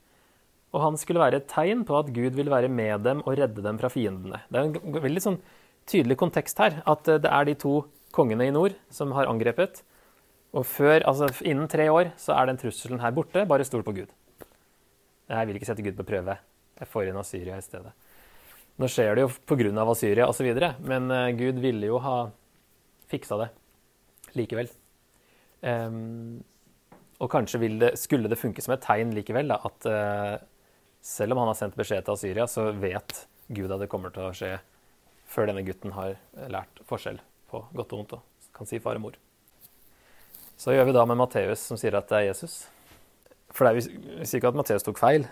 Og 0.75 0.81
han 0.83 0.99
skulle 0.99 1.23
være 1.23 1.39
et 1.39 1.47
tegn 1.47 1.85
på 1.87 1.95
at 1.95 2.11
Gud 2.11 2.35
vil 2.35 2.51
være 2.51 2.67
med 2.67 3.05
dem 3.07 3.21
og 3.23 3.37
redde 3.39 3.63
dem 3.63 3.79
fra 3.79 3.91
fiendene. 3.93 4.41
Det 4.51 4.59
er 4.59 4.67
en 4.67 4.99
veldig 5.07 5.23
sånn 5.23 5.39
tydelig 5.87 6.19
kontekst 6.19 6.59
her, 6.59 6.81
at 6.83 7.07
eh, 7.07 7.21
det 7.23 7.31
er 7.31 7.47
de 7.47 7.55
to 7.61 7.75
kongene 8.15 8.49
i 8.49 8.53
nord 8.53 8.75
som 8.91 9.15
har 9.15 9.31
angrepet. 9.31 9.79
Og 10.55 10.67
før, 10.67 10.99
altså 11.07 11.31
innen 11.47 11.71
tre 11.71 11.87
år 11.91 12.11
så 12.19 12.35
er 12.35 12.49
den 12.49 12.59
trusselen 12.59 12.99
her 12.99 13.15
borte. 13.15 13.47
Bare 13.47 13.67
stol 13.67 13.83
på 13.87 13.95
Gud. 13.95 14.11
Jeg 15.31 15.47
vil 15.47 15.55
ikke 15.55 15.71
sette 15.71 15.83
Gud 15.85 15.95
på 15.95 16.07
prøve. 16.07 16.35
Jeg 16.79 16.91
får 16.91 17.07
inn 17.07 17.19
Asyria 17.19 17.55
i 17.59 17.63
stedet. 17.63 17.95
Nå 18.75 18.91
skjer 18.91 19.15
det 19.15 19.23
jo 19.23 19.31
pga. 19.47 19.71
Asyria 19.87 20.27
osv., 20.27 20.49
men 20.83 21.07
uh, 21.11 21.31
Gud 21.39 21.63
ville 21.63 21.87
jo 21.87 22.01
ha 22.03 22.25
fiksa 23.11 23.39
det 23.41 23.49
likevel. 24.35 24.69
Um, 25.61 26.43
og 27.23 27.31
kanskje 27.31 27.61
det, 27.79 27.93
skulle 27.99 28.29
det 28.29 28.39
funke 28.39 28.63
som 28.63 28.75
et 28.75 28.83
tegn 28.83 29.13
likevel, 29.15 29.49
da, 29.51 29.59
at 29.65 29.87
uh, 29.89 30.35
selv 31.05 31.35
om 31.35 31.43
han 31.43 31.51
har 31.51 31.59
sendt 31.59 31.77
beskjed 31.79 32.05
til 32.07 32.19
Syria, 32.19 32.47
så 32.49 32.71
vet 32.75 33.25
Gud 33.47 33.71
at 33.71 33.81
det 33.81 33.89
kommer 33.91 34.13
til 34.13 34.27
å 34.27 34.33
skje 34.35 34.55
før 35.29 35.49
denne 35.49 35.63
gutten 35.65 35.93
har 35.95 36.17
lært 36.51 36.81
forskjell 36.89 37.19
på 37.49 37.61
godt 37.75 37.93
og 37.93 38.01
vondt 38.01 38.17
og 38.17 38.51
kan 38.55 38.69
si 38.69 38.79
far 38.81 38.99
og 38.99 39.07
mor. 39.07 39.17
Så 40.57 40.73
gjør 40.75 40.87
vi 40.87 40.95
da 40.95 41.03
med 41.07 41.19
Matteus, 41.19 41.65
som 41.67 41.79
sier 41.79 41.97
at 41.97 42.07
det 42.09 42.21
er 42.21 42.29
Jesus. 42.29 42.63
For 43.51 43.67
det 43.67 43.73
er, 43.73 43.79
vi 44.21 44.27
sier 44.27 44.39
ikke 44.39 44.53
at 44.53 44.59
Matteus 44.59 44.85
tok 44.85 44.99
feil 44.99 45.27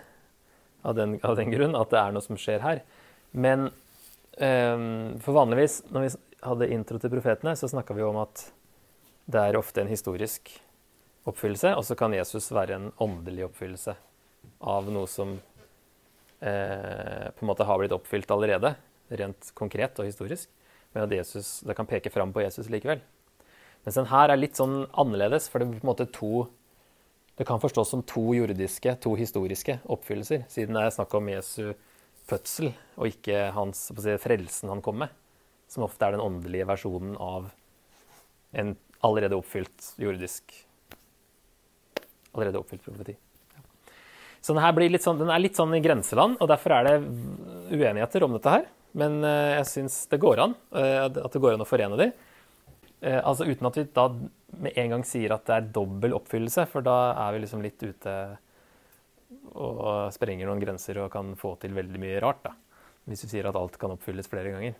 av 0.84 0.96
den, 0.98 1.16
av 1.24 1.38
den, 1.38 1.52
grunn, 1.52 1.76
at 1.78 1.92
det 1.92 2.00
er 2.00 2.12
noe 2.12 2.24
som 2.24 2.38
skjer 2.40 2.60
her. 2.64 2.82
Men 3.32 3.70
um, 3.70 5.16
for 5.24 5.36
vanligvis, 5.36 5.80
når 5.94 6.06
vi 6.06 6.12
hadde 6.44 6.70
intro 6.72 7.00
til 7.00 7.12
profetene, 7.12 7.54
så 7.56 7.70
snakka 7.70 7.96
vi 7.96 8.04
om 8.06 8.20
at 8.22 8.46
det 9.30 9.40
er 9.40 9.58
ofte 9.58 9.82
en 9.82 9.90
historisk 9.90 10.52
oppfyllelse, 11.28 11.72
og 11.78 11.84
så 11.86 11.96
kan 11.96 12.14
Jesus 12.16 12.50
være 12.52 12.76
en 12.76 12.90
åndelig 13.00 13.46
oppfyllelse 13.48 13.94
av 14.60 14.90
noe 14.92 15.08
som 15.08 15.38
eh, 16.40 17.30
på 17.32 17.44
en 17.44 17.50
måte 17.50 17.66
har 17.66 17.80
blitt 17.80 17.94
oppfylt 17.96 18.30
allerede, 18.34 18.74
rent 19.08 19.50
konkret 19.56 19.98
og 20.00 20.08
historisk. 20.08 20.50
Men 20.94 21.06
at 21.06 21.14
Jesus, 21.16 21.58
det 21.66 21.74
kan 21.76 21.88
peke 21.90 22.12
fram 22.12 22.32
på 22.32 22.44
Jesus 22.44 22.68
likevel. 22.70 23.00
Mens 23.84 23.98
den 23.98 24.08
her 24.12 24.30
er 24.30 24.40
litt 24.40 24.56
sånn 24.56 24.84
annerledes, 24.92 25.48
for 25.50 25.60
det 25.60 25.66
er 25.66 25.80
på 25.80 25.84
en 25.84 25.92
måte 25.92 26.10
to 26.12 26.46
Det 27.34 27.42
kan 27.42 27.58
forstås 27.58 27.90
som 27.90 28.02
to 28.06 28.28
jordiske, 28.30 28.92
to 29.02 29.16
historiske 29.18 29.80
oppfyllelser, 29.90 30.44
siden 30.46 30.76
det 30.76 30.84
er 30.84 30.92
snakk 30.94 31.16
om 31.18 31.26
Jesu 31.32 31.72
fødsel, 32.30 32.68
og 32.94 33.08
ikke 33.10 33.48
hans 33.56 33.88
si, 33.90 34.14
frelsen 34.22 34.70
han 34.70 34.82
kom 34.86 35.00
med, 35.02 35.10
som 35.74 35.86
ofte 35.86 36.06
er 36.06 36.14
den 36.14 36.22
åndelige 36.22 36.68
versjonen 36.70 37.16
av 37.20 37.50
en 38.54 38.74
allerede 39.04 39.38
oppfylt 39.38 39.94
jordisk 40.00 40.54
Allerede 42.34 42.58
oppfylt 42.58 42.82
profeti. 42.82 43.12
Så 44.42 44.56
den, 44.56 44.96
sånn, 44.98 45.20
den, 45.20 45.28
er 45.30 45.38
litt 45.38 45.54
sånn 45.54 45.70
i 45.76 45.78
grenseland, 45.80 46.34
og 46.42 46.48
derfor 46.50 46.72
er 46.74 46.88
det 46.88 46.94
uenigheter 47.70 48.24
om 48.26 48.34
dette 48.34 48.50
her. 48.50 48.64
Men 48.98 49.20
eh, 49.22 49.52
jeg 49.60 49.68
syns 49.70 50.00
det 50.10 50.18
går 50.20 50.42
an, 50.42 50.56
eh, 50.74 51.06
at 51.06 51.30
det 51.30 51.40
går 51.40 51.54
an 51.54 51.62
å 51.62 51.68
forene 51.68 51.98
de. 52.00 52.08
Eh, 53.06 53.20
altså 53.20 53.46
Uten 53.46 53.70
at 53.70 53.78
vi 53.78 53.86
da 53.94 54.08
med 54.64 54.80
en 54.82 54.96
gang 54.96 55.06
sier 55.06 55.34
at 55.34 55.46
det 55.46 55.56
er 55.56 55.70
dobbel 55.78 56.18
oppfyllelse, 56.18 56.66
for 56.74 56.82
da 56.86 56.98
er 57.26 57.36
vi 57.36 57.44
liksom 57.44 57.62
litt 57.64 57.86
ute 57.86 58.16
og 59.54 60.10
sprenger 60.14 60.50
noen 60.50 60.62
grenser 60.62 60.98
og 61.02 61.12
kan 61.14 61.32
få 61.38 61.54
til 61.62 61.74
veldig 61.78 62.02
mye 62.02 62.20
rart. 62.26 62.42
da, 62.44 62.52
Hvis 63.06 63.24
vi 63.24 63.36
sier 63.36 63.48
at 63.48 63.58
alt 63.58 63.78
kan 63.78 63.94
oppfylles 63.94 64.30
flere 64.30 64.52
ganger. 64.54 64.76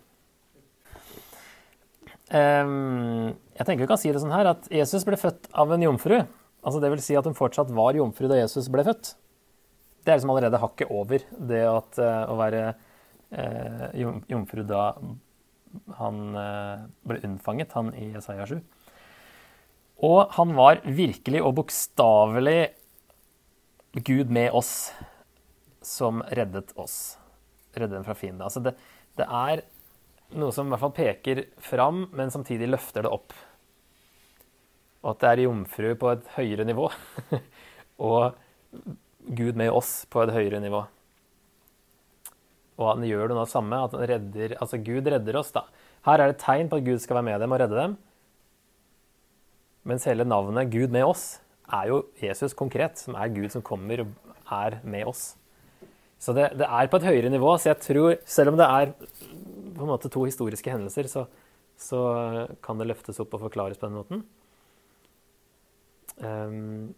Um, 2.33 3.35
jeg 3.53 3.67
tenker 3.67 3.83
vi 3.83 3.89
kan 3.91 4.01
si 4.01 4.09
det 4.09 4.21
sånn 4.23 4.33
her 4.33 4.49
at 4.55 4.65
Jesus 4.73 5.05
ble 5.05 5.17
født 5.19 5.49
av 5.53 5.73
en 5.75 5.85
jomfru. 5.85 6.17
Altså 6.65 6.81
det 6.81 6.89
vil 6.93 7.03
si 7.05 7.17
at 7.17 7.27
hun 7.27 7.37
fortsatt 7.37 7.73
var 7.75 7.97
jomfru 7.97 8.29
da 8.31 8.39
Jesus 8.39 8.69
ble 8.73 8.85
født. 8.87 9.13
Det 10.05 10.13
er 10.13 10.19
liksom 10.19 10.33
allerede 10.33 10.61
hakket 10.61 10.93
over 10.93 11.25
det 11.51 11.61
at, 11.69 11.99
uh, 12.01 12.23
å 12.29 12.37
være 12.39 12.63
uh, 13.35 13.85
jomfru 14.29 14.65
da 14.65 14.87
han 15.99 16.23
uh, 16.37 16.87
ble 17.05 17.21
unnfanget, 17.27 17.75
han 17.77 17.91
i 17.99 18.11
Jesaja 18.15 18.47
7. 18.49 18.57
Og 20.05 20.33
han 20.35 20.55
var 20.57 20.81
virkelig 20.83 21.41
og 21.43 21.55
bokstavelig 21.61 22.73
Gud 24.03 24.31
med 24.33 24.51
oss 24.51 24.91
som 25.85 26.23
reddet 26.35 26.73
oss. 26.75 27.15
Reddet 27.75 27.99
dem 27.99 28.07
fra 28.07 28.17
fienden. 28.17 28.43
Altså 28.43 28.63
det, 28.65 28.75
det, 29.19 29.27
er 29.27 29.63
noe 30.33 30.53
som 30.55 30.67
i 30.67 30.73
hvert 30.73 30.81
fall 30.81 30.95
peker 30.95 31.43
fram, 31.61 32.07
men 32.15 32.33
samtidig 32.33 32.69
løfter 32.71 33.05
det 33.05 33.13
opp. 33.13 33.35
Og 35.05 35.11
at 35.13 35.21
det 35.21 35.31
er 35.31 35.43
jomfru 35.45 35.91
på 36.01 36.09
et 36.15 36.27
høyere 36.35 36.65
nivå. 36.65 36.89
og 38.09 38.35
Gud 39.25 39.57
med 39.57 39.71
oss 39.73 40.03
på 40.09 40.23
et 40.25 40.33
høyere 40.33 40.61
nivå. 40.63 40.81
Og 42.75 42.89
han 42.89 43.05
gjør 43.07 43.31
det 43.31 43.37
nå 43.37 43.45
samme, 43.47 43.77
at 43.85 43.93
han 43.95 44.09
redder, 44.09 44.57
altså 44.59 44.81
Gud 44.83 45.07
redder 45.07 45.39
oss. 45.39 45.53
da. 45.55 45.63
Her 46.05 46.21
er 46.21 46.33
det 46.33 46.41
tegn 46.41 46.69
på 46.69 46.81
at 46.81 46.87
Gud 46.89 46.99
skal 47.01 47.19
være 47.19 47.29
med 47.29 47.41
dem 47.41 47.55
og 47.55 47.61
redde 47.61 47.79
dem. 47.79 47.95
Mens 49.85 50.05
hele 50.09 50.25
navnet 50.25 50.71
'Gud 50.73 50.89
med 50.89 51.05
oss' 51.05 51.39
er 51.71 51.87
jo 51.89 52.05
Jesus 52.17 52.53
konkret, 52.53 52.97
som 52.97 53.15
er 53.15 53.29
Gud 53.29 53.49
som 53.53 53.61
kommer 53.61 54.01
og 54.01 54.07
er 54.51 54.79
med 54.83 55.05
oss. 55.05 55.35
Så 56.19 56.33
det, 56.33 56.57
det 56.57 56.65
er 56.65 56.87
på 56.89 56.97
et 56.97 57.05
høyere 57.05 57.29
nivå. 57.29 57.57
Så 57.57 57.69
jeg 57.69 57.81
tror, 57.81 58.17
selv 58.25 58.53
om 58.53 58.57
det 58.57 58.65
er 58.65 58.93
på 59.75 59.85
en 59.85 59.91
måte 59.91 60.11
to 60.11 60.25
historiske 60.27 60.71
hendelser, 60.71 61.09
så, 61.11 61.25
så 61.77 62.01
kan 62.65 62.81
det 62.81 62.89
løftes 62.89 63.21
opp 63.23 63.35
og 63.37 63.45
forklares 63.47 63.81
på 63.81 63.89
den 63.89 63.99
måten. 63.99 64.25
Um, 66.15 66.93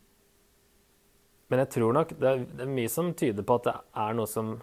men 1.47 1.61
jeg 1.63 1.71
tror 1.73 1.95
nok 1.95 2.11
det 2.19 2.27
er, 2.29 2.41
det 2.53 2.65
er 2.65 2.75
mye 2.75 2.91
som 2.91 3.13
tyder 3.17 3.45
på 3.47 3.55
at 3.57 3.69
det 3.69 3.77
er 4.03 4.17
noe 4.17 4.29
som 4.29 4.57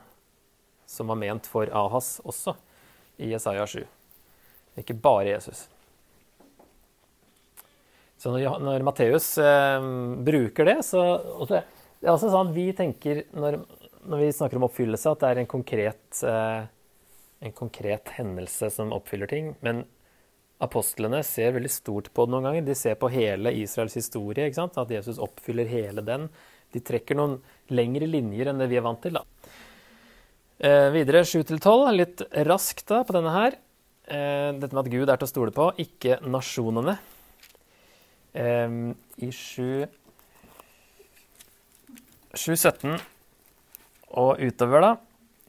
som 0.87 1.07
var 1.07 1.19
ment 1.19 1.47
for 1.47 1.69
Ahas 1.73 2.21
også, 2.25 2.55
i 3.17 3.31
Jesaja 3.33 3.67
7. 3.67 3.85
Ikke 4.81 4.97
bare 4.99 5.35
Jesus. 5.35 5.69
Så 8.19 8.33
når, 8.33 8.59
når 8.63 8.85
Matteus 8.87 9.27
eh, 9.39 9.89
bruker 10.27 10.69
det, 10.69 10.79
så 10.87 11.03
det, 11.49 11.65
det 12.01 12.09
er 12.09 12.15
også 12.15 12.31
sånn 12.33 12.51
at 12.51 12.57
vi 12.57 12.69
tenker, 12.77 13.25
når, 13.37 13.59
når, 14.05 14.23
vi 14.23 14.31
snakker 14.35 14.61
om 14.61 14.69
oppfyllelse, 14.69 15.13
at 15.13 15.23
det 15.23 15.31
er 15.31 15.43
en 15.43 15.51
konkret, 15.51 16.23
eh, 16.25 16.65
en 17.45 17.55
konkret 17.57 18.15
hendelse 18.17 18.71
som 18.73 18.93
oppfyller 18.97 19.31
ting. 19.31 19.53
Men 19.65 19.85
apostlene 20.65 21.21
ser 21.27 21.55
veldig 21.57 21.73
stort 21.73 22.11
på 22.15 22.27
det 22.27 22.35
noen 22.35 22.49
ganger. 22.49 22.67
De 22.67 22.77
ser 22.79 22.97
på 23.01 23.11
hele 23.13 23.53
Israels 23.61 23.97
historie, 23.99 24.49
at 24.49 24.95
Jesus 24.97 25.21
oppfyller 25.23 25.69
hele 25.71 26.05
den. 26.07 26.29
De 26.75 26.83
trekker 26.83 27.19
noen 27.19 27.39
lengre 27.71 28.09
linjer 28.11 28.51
enn 28.51 28.63
det 28.63 28.71
vi 28.73 28.81
er 28.81 28.87
vant 28.87 29.03
til. 29.05 29.19
da. 29.21 29.25
Eh, 30.65 30.89
videre 30.95 31.25
7-12, 31.27 31.91
litt 31.95 32.23
raskt 32.49 32.87
da 32.89 33.03
på 33.05 33.17
denne 33.17 33.35
her. 33.35 33.59
Eh, 34.07 34.53
dette 34.57 34.73
med 34.73 34.85
at 34.85 34.93
Gud 34.93 35.11
er 35.11 35.19
til 35.19 35.29
å 35.29 35.33
stole 35.33 35.55
på, 35.55 35.69
ikke 35.83 36.21
nasjonene. 36.25 36.97
Eh, 38.35 38.95
I 39.23 39.31
7 39.31 39.87
7.17 42.35 42.99
og 44.19 44.41
utover, 44.43 44.83
da, 44.83 44.91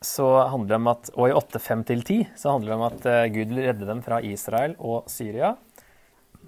så 0.05 0.27
handler 0.51 0.75
det 0.75 0.81
om 0.81 0.91
at, 0.91 1.09
og 1.15 1.29
i 1.29 1.35
8.5-10 1.35 2.19
så 2.37 2.53
handler 2.53 2.71
det 2.71 2.77
om 2.77 2.85
at 2.87 3.07
uh, 3.09 3.21
Gud 3.33 3.53
vil 3.53 3.63
redde 3.65 3.87
dem 3.89 4.03
fra 4.05 4.21
Israel 4.23 4.75
og 4.77 5.09
Syria. 5.11 5.55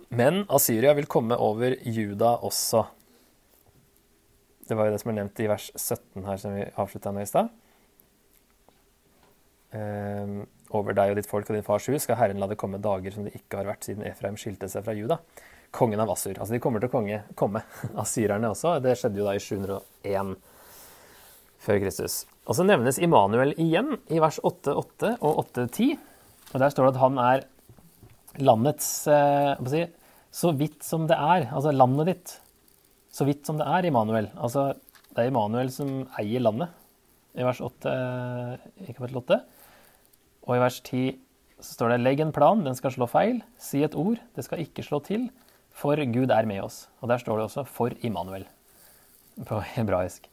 Men 0.10 0.46
Asyria 0.54 0.94
vil 0.96 1.10
komme 1.10 1.36
over 1.36 1.76
Juda 1.84 2.38
også. 2.48 2.86
Det 4.68 4.76
var 4.76 4.88
jo 4.88 4.94
det 4.94 5.02
som 5.02 5.12
er 5.12 5.18
nevnt 5.22 5.42
i 5.44 5.50
vers 5.50 5.72
17 5.76 6.28
her, 6.28 6.40
som 6.40 6.56
vi 6.56 6.68
avslutta 6.76 7.14
med 7.16 7.28
i 7.28 7.30
stad. 7.30 7.52
Ehm, 9.76 10.46
over 10.76 10.96
deg 10.96 11.12
og 11.12 11.20
ditt 11.20 11.28
folk 11.28 11.50
og 11.50 11.58
din 11.58 11.66
fars 11.66 11.88
hus 11.92 12.06
skal 12.06 12.20
Herren 12.20 12.40
la 12.40 12.48
det 12.48 12.60
komme 12.60 12.80
dager 12.84 13.14
som 13.14 13.28
det 13.28 13.36
ikke 13.36 13.60
har 13.60 13.68
vært 13.68 13.88
siden 13.88 14.06
Efraim 14.08 14.40
skilte 14.40 14.70
seg 14.72 14.86
fra 14.86 14.96
Juda. 14.96 15.20
Kongen 15.76 16.00
av 16.04 16.12
Assur. 16.12 16.36
Altså 16.36 16.56
de 16.56 16.62
kommer 16.64 16.84
til 16.84 16.92
å 16.92 16.96
konge, 16.96 17.22
komme, 17.40 17.64
asyrerne 18.04 18.52
også. 18.54 18.78
Det 18.84 18.96
skjedde 19.00 19.22
jo 19.22 19.28
da 19.28 19.36
i 19.36 19.44
701 19.44 20.36
før 21.64 21.84
Kristus. 21.84 22.22
Og 22.48 22.56
så 22.56 22.64
nevnes 22.64 23.00
Immanuel 23.04 23.52
igjen 23.60 23.98
i 24.08 24.22
vers 24.24 24.40
8.8 24.40 25.18
og 25.20 25.42
8.10. 25.44 25.98
Og 26.54 26.62
der 26.64 26.72
står 26.72 26.88
det 26.88 26.94
at 26.96 27.02
han 27.02 27.20
er 27.20 27.46
landets 28.40 28.90
eh, 29.12 29.68
si, 29.68 29.84
Så 30.32 30.54
vidt 30.56 30.86
som 30.88 31.08
det 31.10 31.18
er. 31.18 31.50
Altså 31.52 31.76
landet 31.76 32.12
ditt. 32.12 32.36
Så 33.12 33.28
vidt 33.28 33.48
som 33.48 33.60
det 33.60 33.68
er, 33.68 33.88
Immanuel. 33.90 34.30
Altså 34.36 34.70
det 35.12 35.26
er 35.26 35.32
Immanuel 35.32 35.72
som 35.74 36.06
eier 36.22 36.44
landet. 36.46 36.72
I 37.38 37.46
vers 37.46 37.60
8 37.62 37.94
i 38.88 38.94
kapittel 38.94 39.20
8. 39.20 39.42
Og 40.48 40.56
i 40.56 40.62
vers 40.62 40.80
10 40.82 41.18
så 41.58 41.74
står 41.74 41.90
det 41.90 42.02
'legg 42.04 42.20
en 42.22 42.32
plan, 42.32 42.64
den 42.64 42.76
skal 42.78 42.92
slå 42.94 43.08
feil'. 43.10 43.42
Si 43.58 43.82
et 43.84 43.96
ord, 43.98 44.20
det 44.36 44.46
skal 44.46 44.62
ikke 44.62 44.86
slå 44.86 45.00
til, 45.02 45.30
for 45.74 45.98
Gud 45.98 46.30
er 46.30 46.46
med 46.46 46.62
oss. 46.62 46.88
Og 47.02 47.10
der 47.10 47.18
står 47.18 47.38
det 47.38 47.46
også 47.50 47.64
'for 47.66 47.90
Immanuel'. 48.06 48.46
på 49.46 49.60
hebraisk. 49.60 50.30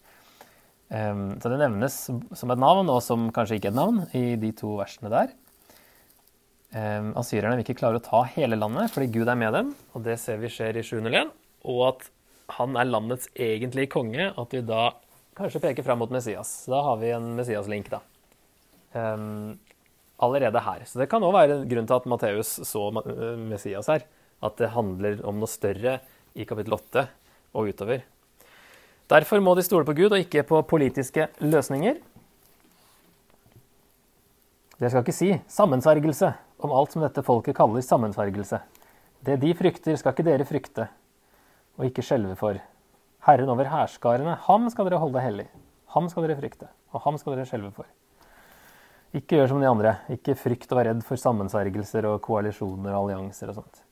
Um, 0.95 1.41
så 1.43 1.51
det 1.51 1.59
nevnes 1.59 1.95
som 2.07 2.53
et 2.53 2.61
navn, 2.61 2.91
og 2.93 3.01
som 3.03 3.27
kanskje 3.35 3.59
ikke 3.59 3.73
et 3.73 3.79
navn, 3.79 4.05
i 4.15 4.37
de 4.39 4.53
to 4.55 4.77
versene 4.79 5.11
der. 5.11 5.33
Um, 6.75 7.13
Asyrerne 7.19 7.57
vil 7.57 7.65
ikke 7.65 7.79
klare 7.81 7.99
å 7.99 8.03
ta 8.03 8.25
hele 8.35 8.59
landet 8.59 8.91
fordi 8.91 9.13
Gud 9.15 9.29
er 9.31 9.39
med 9.39 9.55
dem, 9.55 9.69
og 9.95 10.03
det 10.07 10.17
ser 10.23 10.41
vi 10.43 10.51
skjer 10.51 10.79
i 10.79 10.85
701. 10.87 11.33
Og 11.71 11.83
at 11.89 12.09
han 12.59 12.77
er 12.79 12.91
landets 12.91 13.31
egentlige 13.41 13.91
konge, 13.95 14.31
at 14.31 14.55
vi 14.55 14.63
da 14.67 14.93
kanskje 15.39 15.63
peker 15.65 15.87
fram 15.87 16.03
mot 16.03 16.13
Messias. 16.15 16.53
Da 16.71 16.83
har 16.87 16.99
vi 17.01 17.11
en 17.15 17.33
Messias-link, 17.39 17.91
da. 17.91 18.03
Um, 18.95 19.57
allerede 20.23 20.63
her. 20.63 20.85
Så 20.87 21.01
det 21.01 21.09
kan 21.11 21.25
òg 21.27 21.35
være 21.35 21.59
en 21.59 21.69
grunn 21.71 21.91
til 21.91 21.99
at 21.99 22.11
Matteus 22.11 22.57
så 22.69 22.89
Messias 22.95 23.91
her. 23.91 24.07
At 24.45 24.59
det 24.61 24.75
handler 24.75 25.23
om 25.27 25.41
noe 25.41 25.51
større 25.51 25.99
i 26.35 26.47
kapittel 26.47 26.77
8 26.77 27.07
og 27.55 27.71
utover. 27.71 28.05
Derfor 29.15 29.39
må 29.39 29.53
de 29.55 29.63
stole 29.63 29.87
på 29.87 29.95
Gud 29.95 30.11
og 30.11 30.19
ikke 30.19 30.43
på 30.49 30.59
politiske 30.67 31.29
løsninger. 31.39 32.01
Dere 34.81 34.91
skal 34.91 35.05
ikke 35.05 35.15
si 35.15 35.29
'sammensvergelse' 35.47 36.33
om 36.59 36.73
alt 36.73 36.93
som 36.93 37.03
dette 37.03 37.23
folket 37.23 37.55
kaller 37.55 37.81
sammensvergelse. 37.81 38.59
Det 39.25 39.41
de 39.41 39.55
frykter, 39.55 39.97
skal 39.97 40.13
ikke 40.13 40.25
dere 40.27 40.45
frykte 40.45 40.89
og 41.79 41.85
ikke 41.87 42.03
skjelve 42.03 42.35
for. 42.37 42.59
Herren 43.27 43.49
over 43.49 43.65
hærskarene, 43.65 44.35
ham 44.49 44.69
skal 44.71 44.85
dere 44.85 44.99
holde 44.99 45.21
hellig. 45.21 45.47
Ham 45.95 46.09
skal 46.09 46.27
dere 46.27 46.37
frykte, 46.41 46.69
og 46.93 47.01
ham 47.01 47.19
skal 47.19 47.37
dere 47.37 47.47
skjelve 47.47 47.71
for. 47.71 47.87
Ikke 49.15 49.39
gjør 49.39 49.49
som 49.49 49.61
de 49.61 49.69
andre. 49.69 49.97
Ikke 50.11 50.35
frykt 50.35 50.73
og 50.73 50.79
vær 50.79 50.91
redd 50.91 51.05
for 51.07 51.17
sammensvergelser 51.17 52.05
og 52.05 52.21
koalisjoner 52.21 52.91
og 52.91 53.05
allianser 53.05 53.49
og 53.49 53.55
sånt. 53.55 53.85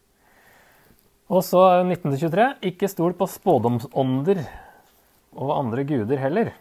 Og 1.31 1.45
så 1.47 1.63
1923. 1.87 2.59
Ikke 2.63 2.91
stol 2.91 3.15
på 3.15 3.27
spådomsånder 3.31 4.43
og 5.33 5.57
andre 5.57 5.85
guder 5.89 6.21
heller. 6.21 6.53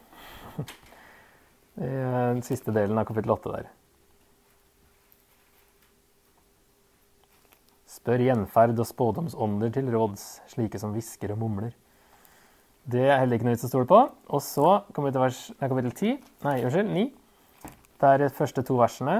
Det 1.81 1.87
er 1.87 2.33
den 2.33 2.41
siste 2.45 2.73
delen 2.75 2.99
av 2.99 3.07
kapittel 3.07 3.31
8 3.33 3.53
der. 3.53 3.69
Spør 7.91 8.23
gjenferd 8.23 8.79
og 8.79 8.87
spådomsånder 8.87 9.71
til 9.75 9.89
råds, 9.93 10.25
slike 10.51 10.79
som 10.81 10.93
hvisker 10.95 11.33
og 11.33 11.41
mumler. 11.43 11.73
Det 12.91 13.03
er 13.07 13.19
heller 13.21 13.37
ikke 13.37 13.45
noe 13.45 13.55
vits 13.55 13.67
å 13.67 13.71
stole 13.71 13.87
på. 13.89 13.99
Og 14.33 14.41
så 14.43 14.69
kommer 14.91 15.11
vi 15.11 15.15
til 15.15 15.23
vers, 15.23 15.41
nei, 15.59 15.69
kapittel 15.69 15.93
10, 15.93 16.15
nei, 16.47 16.55
unnskyld, 16.65 16.95
9. 16.97 17.05
Der 18.01 18.23
de 18.23 18.29
første 18.33 18.63
to 18.65 18.79
versene 18.79 19.19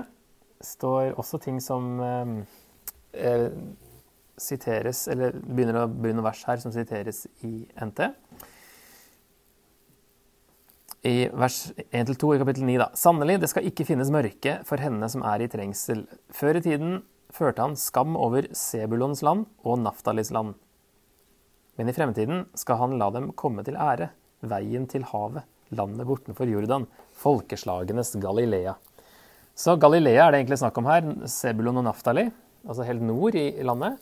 står 0.66 1.14
også 1.22 1.40
ting 1.44 1.60
som 1.62 2.00
eh, 2.02 2.32
eh, 3.14 3.48
siteres 4.42 5.04
Eller 5.12 5.36
begynner 5.38 5.84
å 5.84 5.90
begynne 5.90 6.24
vers 6.26 6.42
her 6.48 6.58
som 6.62 6.74
siteres 6.74 7.28
i 7.46 7.68
NT. 7.86 8.10
I 11.02 11.32
vers 11.34 11.72
1-2 11.90 12.36
i 12.36 12.40
kapittel 12.40 12.68
9, 12.68 12.76
da. 12.78 12.92
Sannelig, 12.94 13.40
det 13.42 13.48
skal 13.50 13.66
ikke 13.66 13.88
finnes 13.88 14.12
mørke 14.14 14.60
for 14.68 14.78
henne 14.78 15.08
som 15.10 15.24
er 15.26 15.42
i 15.42 15.48
trengsel. 15.50 16.04
Før 16.30 16.60
i 16.60 16.62
tiden 16.62 17.00
førte 17.34 17.66
han 17.66 17.74
skam 17.80 18.14
over 18.20 18.46
Sebulons 18.54 19.24
land 19.26 19.48
og 19.66 19.80
Naftalis 19.82 20.30
land. 20.36 20.54
Men 21.80 21.90
i 21.90 21.96
fremtiden 21.98 22.46
skal 22.54 22.78
han 22.84 23.00
la 23.02 23.10
dem 23.16 23.32
komme 23.34 23.66
til 23.66 23.80
ære, 23.82 24.12
veien 24.46 24.86
til 24.92 25.08
havet, 25.10 25.48
landet 25.74 26.06
bortenfor 26.06 26.46
Jordan, 26.46 26.86
folkeslagenes 27.18 28.14
Galilea. 28.22 28.78
Så 29.58 29.80
Galilea 29.82 30.28
er 30.28 30.36
det 30.36 30.44
egentlig 30.44 30.62
snakk 30.62 30.78
om 30.78 30.90
her. 30.92 31.08
Sebulon 31.26 31.82
og 31.82 31.90
Naftali, 31.90 32.30
altså 32.62 32.86
helt 32.86 33.02
nord 33.10 33.42
i 33.42 33.50
landet. 33.66 33.98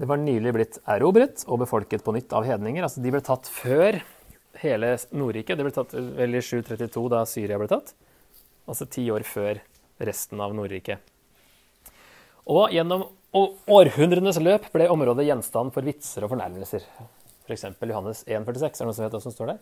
Det 0.00 0.08
var 0.08 0.22
nylig 0.22 0.56
blitt 0.56 0.80
erobret 0.88 1.44
og 1.44 1.60
befolket 1.66 2.06
på 2.06 2.16
nytt 2.16 2.32
av 2.32 2.48
hedninger. 2.48 2.86
Altså 2.86 3.04
de 3.04 3.12
ble 3.12 3.20
tatt 3.26 3.50
før 3.52 4.00
hele 4.62 4.94
Nordriket. 5.10 5.58
Det 5.58 5.66
ble 5.66 5.74
tatt 5.74 5.94
vel 5.94 6.38
i 6.38 6.42
732, 6.42 7.04
da 7.12 7.24
Syria 7.28 7.58
ble 7.60 7.68
tatt. 7.70 7.94
Altså 8.68 8.88
ti 8.90 9.06
år 9.12 9.24
før 9.26 9.60
resten 10.04 10.40
av 10.42 10.54
Nordriket. 10.56 11.14
Og 12.48 12.72
gjennom 12.72 13.08
århundrenes 13.68 14.38
løp 14.40 14.70
ble 14.72 14.86
området 14.88 15.26
gjenstand 15.28 15.74
for 15.74 15.84
vitser 15.84 16.24
og 16.24 16.32
fornærmelser. 16.32 16.86
F.eks. 17.44 17.66
For 17.80 17.90
Johannes 17.90 18.22
1,46. 18.24 18.28
Er 18.28 18.44
det 18.44 18.88
noen 18.88 18.96
som 18.96 19.06
vet 19.06 19.16
hva 19.16 19.24
som 19.24 19.34
står 19.34 19.52
der? 19.52 19.60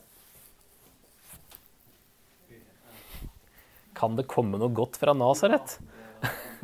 Kan 3.96 4.18
det 4.18 4.28
komme 4.30 4.60
noe 4.60 4.72
godt 4.76 4.98
fra 5.00 5.14
Nasaret? 5.16 5.78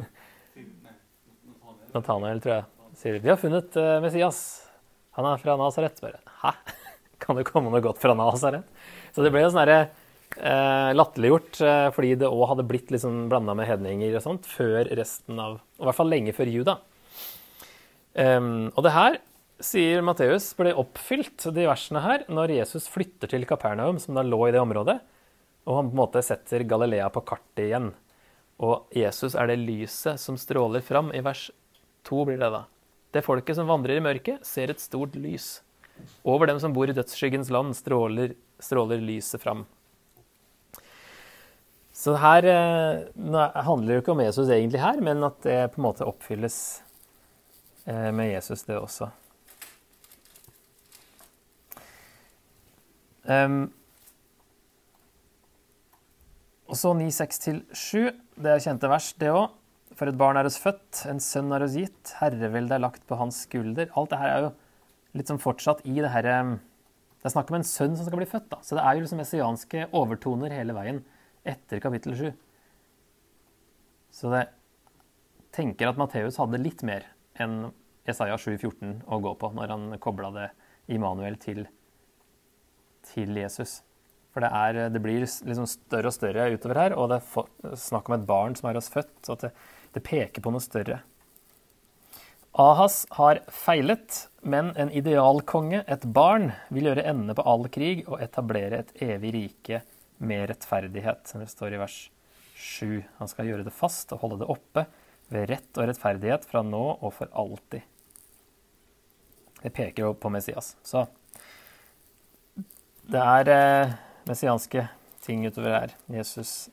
Nathanael, 1.94 2.42
tror 2.44 2.54
jeg, 2.54 2.64
sier 3.00 3.18
vi 3.20 3.32
har 3.32 3.40
funnet 3.40 3.78
uh, 3.78 4.02
Messias. 4.04 4.38
Han 5.16 5.28
er 5.28 5.40
fra 5.40 5.56
Nasaret. 5.60 5.96
Bare 6.04 6.20
hæ? 6.42 6.52
Kan 7.22 7.38
det 7.38 7.46
komme 7.48 7.70
noe 7.72 7.82
godt 7.84 8.00
fra 8.02 8.14
Nasaret? 8.18 8.66
Så 9.14 9.24
det 9.24 9.32
ble 9.32 9.44
jo 9.44 9.50
sånn 9.52 9.62
herre 9.62 9.80
eh, 10.36 10.92
latterliggjort 10.96 11.60
eh, 11.62 11.88
fordi 11.94 12.14
det 12.22 12.30
òg 12.30 12.48
hadde 12.52 12.66
blitt 12.68 12.90
liksom 12.94 13.26
blanda 13.30 13.54
med 13.58 13.68
hedninger 13.68 14.16
og 14.18 14.24
sånt 14.24 14.48
før 14.48 14.90
resten 14.98 15.38
av 15.42 15.60
I 15.78 15.86
hvert 15.86 16.00
fall 16.00 16.12
lenge 16.12 16.34
før 16.36 16.50
Juda. 16.52 16.78
Um, 18.12 18.68
og 18.74 18.84
det 18.84 18.92
her, 18.92 19.18
sier 19.62 20.02
Matteus, 20.04 20.50
ble 20.58 20.74
oppfylt, 20.76 21.46
de 21.54 21.64
versene 21.68 22.02
her, 22.04 22.26
når 22.28 22.58
Jesus 22.58 22.88
flytter 22.92 23.30
til 23.32 23.46
Kapernaum, 23.48 24.00
som 24.02 24.18
da 24.18 24.24
lå 24.26 24.40
i 24.48 24.52
det 24.52 24.60
området. 24.60 24.98
Og 25.64 25.78
han 25.78 25.88
på 25.88 25.94
en 25.94 26.02
måte 26.02 26.22
setter 26.26 26.66
Galilea 26.68 27.08
på 27.14 27.22
kartet 27.24 27.64
igjen. 27.68 27.92
Og 28.62 28.90
Jesus 28.94 29.36
er 29.38 29.48
det 29.48 29.62
lyset 29.62 30.20
som 30.20 30.36
stråler 30.38 30.84
fram. 30.84 31.10
I 31.14 31.22
vers 31.24 31.48
2 32.08 32.24
blir 32.28 32.40
det 32.42 32.50
da. 32.52 32.64
Det 33.14 33.24
folket 33.24 33.58
som 33.58 33.70
vandrer 33.70 33.98
i 33.98 34.04
mørket, 34.04 34.44
ser 34.46 34.72
et 34.72 34.82
stort 34.82 35.16
lys. 35.18 35.60
Over 36.22 36.50
dem 36.50 36.60
som 36.62 36.74
bor 36.74 36.90
i 36.90 36.96
dødsskyggens 36.96 37.50
land, 37.54 37.76
stråler, 37.76 38.34
stråler 38.62 39.02
lyset 39.02 39.42
fram. 39.42 39.64
Så 41.92 42.14
her 42.18 42.46
nå 43.14 43.42
handler 43.66 43.92
det 43.92 44.00
ikke 44.02 44.14
om 44.14 44.22
Jesus 44.24 44.48
egentlig 44.48 44.80
her, 44.82 45.02
men 45.04 45.22
at 45.26 45.42
det 45.44 45.58
på 45.74 45.82
en 45.82 45.86
måte 45.86 46.06
oppfylles 46.08 46.56
eh, 47.84 48.08
med 48.10 48.32
Jesus, 48.32 48.64
det 48.66 48.80
også. 48.80 49.12
Og 56.72 56.78
så 56.80 56.94
9-6-7. 56.96 58.12
Det 58.40 58.48
er 58.48 58.62
kjente 58.64 58.88
vers, 58.88 59.12
det 59.20 59.28
òg. 59.28 59.50
For 59.92 60.08
et 60.08 60.16
barn 60.16 60.38
er 60.40 60.48
oss 60.48 60.56
født, 60.56 61.02
en 61.10 61.20
sønn 61.20 61.52
er 61.52 61.66
oss 61.66 61.74
gitt, 61.76 62.14
herreveldet 62.16 62.78
er 62.78 62.80
lagt 62.80 63.02
på 63.04 63.18
hans 63.20 63.42
skulder. 63.44 63.90
Alt 63.92 64.14
det 64.14 64.20
her 64.22 64.30
er 64.32 64.46
jo 64.46 64.52
litt 65.16 65.28
sånn 65.28 65.42
fortsatt 65.42 65.82
i 65.88 65.98
det 66.00 66.12
herre 66.12 66.36
Det 67.22 67.28
er 67.28 67.34
snakk 67.34 67.52
om 67.52 67.60
en 67.60 67.66
sønn 67.66 67.92
som 67.94 68.06
skal 68.08 68.18
bli 68.18 68.26
født, 68.26 68.48
da. 68.50 68.58
Så 68.66 68.74
det 68.74 68.82
er 68.82 68.96
jo 68.96 69.04
liksom 69.04 69.20
messianske 69.22 69.84
overtoner 69.94 70.54
hele 70.56 70.74
veien 70.74 71.04
etter 71.46 71.78
kapittel 71.82 72.16
7. 72.18 72.32
Så 74.12 74.32
jeg 74.34 74.48
tenker 75.54 75.90
at 75.90 76.00
Matteus 76.00 76.40
hadde 76.40 76.60
litt 76.60 76.82
mer 76.86 77.06
enn 77.40 77.70
Jesaja 78.08 78.34
7,14 78.40 79.04
å 79.06 79.20
gå 79.22 79.36
på 79.38 79.52
når 79.54 79.70
han 79.70 79.86
kobla 80.02 80.32
det 80.34 80.48
Immanuel 80.90 81.38
til, 81.38 81.62
til 83.06 83.38
Jesus. 83.38 83.80
For 84.32 84.42
det, 84.42 84.50
er, 84.50 84.80
det 84.90 85.00
blir 85.04 85.22
liksom 85.22 85.68
større 85.68 86.08
og 86.08 86.16
større 86.16 86.48
utover 86.54 86.80
her, 86.80 86.96
og 86.96 87.10
det 87.12 87.20
er 87.20 87.78
snakk 87.78 88.08
om 88.08 88.16
et 88.16 88.26
barn 88.28 88.56
som 88.58 88.70
er 88.70 88.80
oss 88.80 88.90
født. 88.92 89.14
Så 89.26 89.36
det, 89.44 89.52
det 89.92 90.04
peker 90.06 90.42
på 90.42 90.52
noe 90.54 90.64
større. 90.64 91.02
Ahas 92.52 93.02
har 93.16 93.42
feilet, 93.52 94.26
men 94.42 94.72
en 94.76 94.90
idealkonge, 94.90 95.84
et 95.86 96.04
barn, 96.04 96.50
vil 96.74 96.88
gjøre 96.90 97.04
ende 97.06 97.34
på 97.38 97.44
all 97.46 97.68
krig 97.70 98.02
og 98.08 98.18
etablere 98.24 98.82
et 98.82 98.90
evig 99.04 99.30
rike 99.36 99.82
med 100.18 100.48
rettferdighet. 100.50 101.30
Det 101.38 101.46
står 101.50 101.76
i 101.76 101.80
vers 101.82 101.98
7. 102.58 103.02
Han 103.20 103.30
skal 103.30 103.46
gjøre 103.46 103.66
det 103.66 103.74
fast 103.74 104.10
og 104.14 104.24
holde 104.24 104.40
det 104.42 104.50
oppe 104.50 104.86
ved 105.32 105.46
rett 105.50 105.78
og 105.78 105.86
rettferdighet 105.88 106.46
fra 106.48 106.64
nå 106.66 106.82
og 106.98 107.14
for 107.14 107.30
alltid. 107.38 107.86
Det 109.62 109.70
peker 109.70 110.08
jo 110.08 110.12
på 110.18 110.30
Messias. 110.34 110.74
Så 110.82 111.06
det 113.06 113.22
er 113.22 113.54
eh, 113.54 113.94
messianske 114.26 114.88
ting 115.22 115.46
utover 115.46 115.76
her. 115.76 115.96
Jesus 116.10 116.66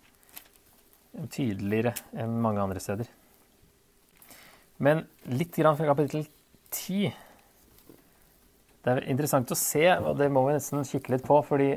er 1.14 1.30
tydeligere 1.30 1.94
enn 2.18 2.38
mange 2.42 2.66
andre 2.66 2.82
steder. 2.82 3.10
Men 4.82 5.06
litt 5.30 5.54
grann 5.54 5.78
fra 5.78 5.90
kapittel 5.92 6.26
10 6.74 7.14
Det 8.80 8.94
er 8.94 9.10
interessant 9.12 9.52
å 9.52 9.58
se, 9.60 9.84
og 10.00 10.14
det 10.20 10.30
må 10.32 10.46
vi 10.48 10.56
nesten 10.56 10.88
kikke 10.88 11.12
litt 11.18 11.26
på, 11.28 11.42
fordi 11.44 11.74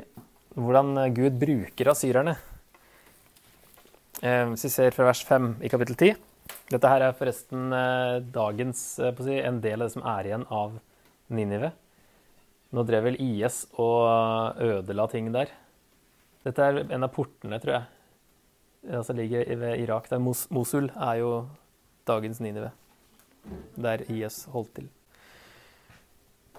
hvordan 0.55 0.95
Gud 1.15 1.35
bruker 1.41 1.91
asyrerne. 1.91 2.37
Eh, 4.23 4.45
hvis 4.53 4.67
vi 4.69 4.71
ser 4.71 4.95
fra 4.95 5.09
vers 5.09 5.23
5 5.27 5.55
i 5.65 5.71
kapittel 5.73 5.97
10 5.97 6.13
Dette 6.71 6.87
her 6.87 7.03
er 7.03 7.15
forresten 7.17 7.73
eh, 7.75 8.21
dagens 8.31 8.83
eh, 9.03 9.17
si, 9.19 9.39
en 9.41 9.57
del 9.63 9.81
av 9.81 9.89
det 9.89 9.95
som 9.97 10.05
er 10.07 10.29
igjen 10.29 10.45
av 10.47 10.77
Ninive. 11.33 11.73
Nå 12.73 12.85
drev 12.87 13.09
vel 13.09 13.19
IS 13.19 13.65
og 13.81 14.61
ødela 14.63 15.09
ting 15.11 15.27
der. 15.33 15.51
Dette 16.45 16.69
er 16.69 16.81
en 16.85 17.05
av 17.05 17.11
portene, 17.15 17.59
tror 17.63 17.77
jeg. 17.77 17.89
Altså 18.99 19.15
ligger 19.17 19.47
ved 19.59 19.83
Irak. 19.83 20.09
Der 20.11 20.23
Mos 20.23 20.45
Mosul 20.53 20.89
er 20.93 21.19
jo 21.19 21.31
dagens 22.07 22.41
Ninive. 22.43 22.71
Der 23.75 24.05
IS 24.11 24.43
holdt 24.55 24.75
til. 24.79 24.91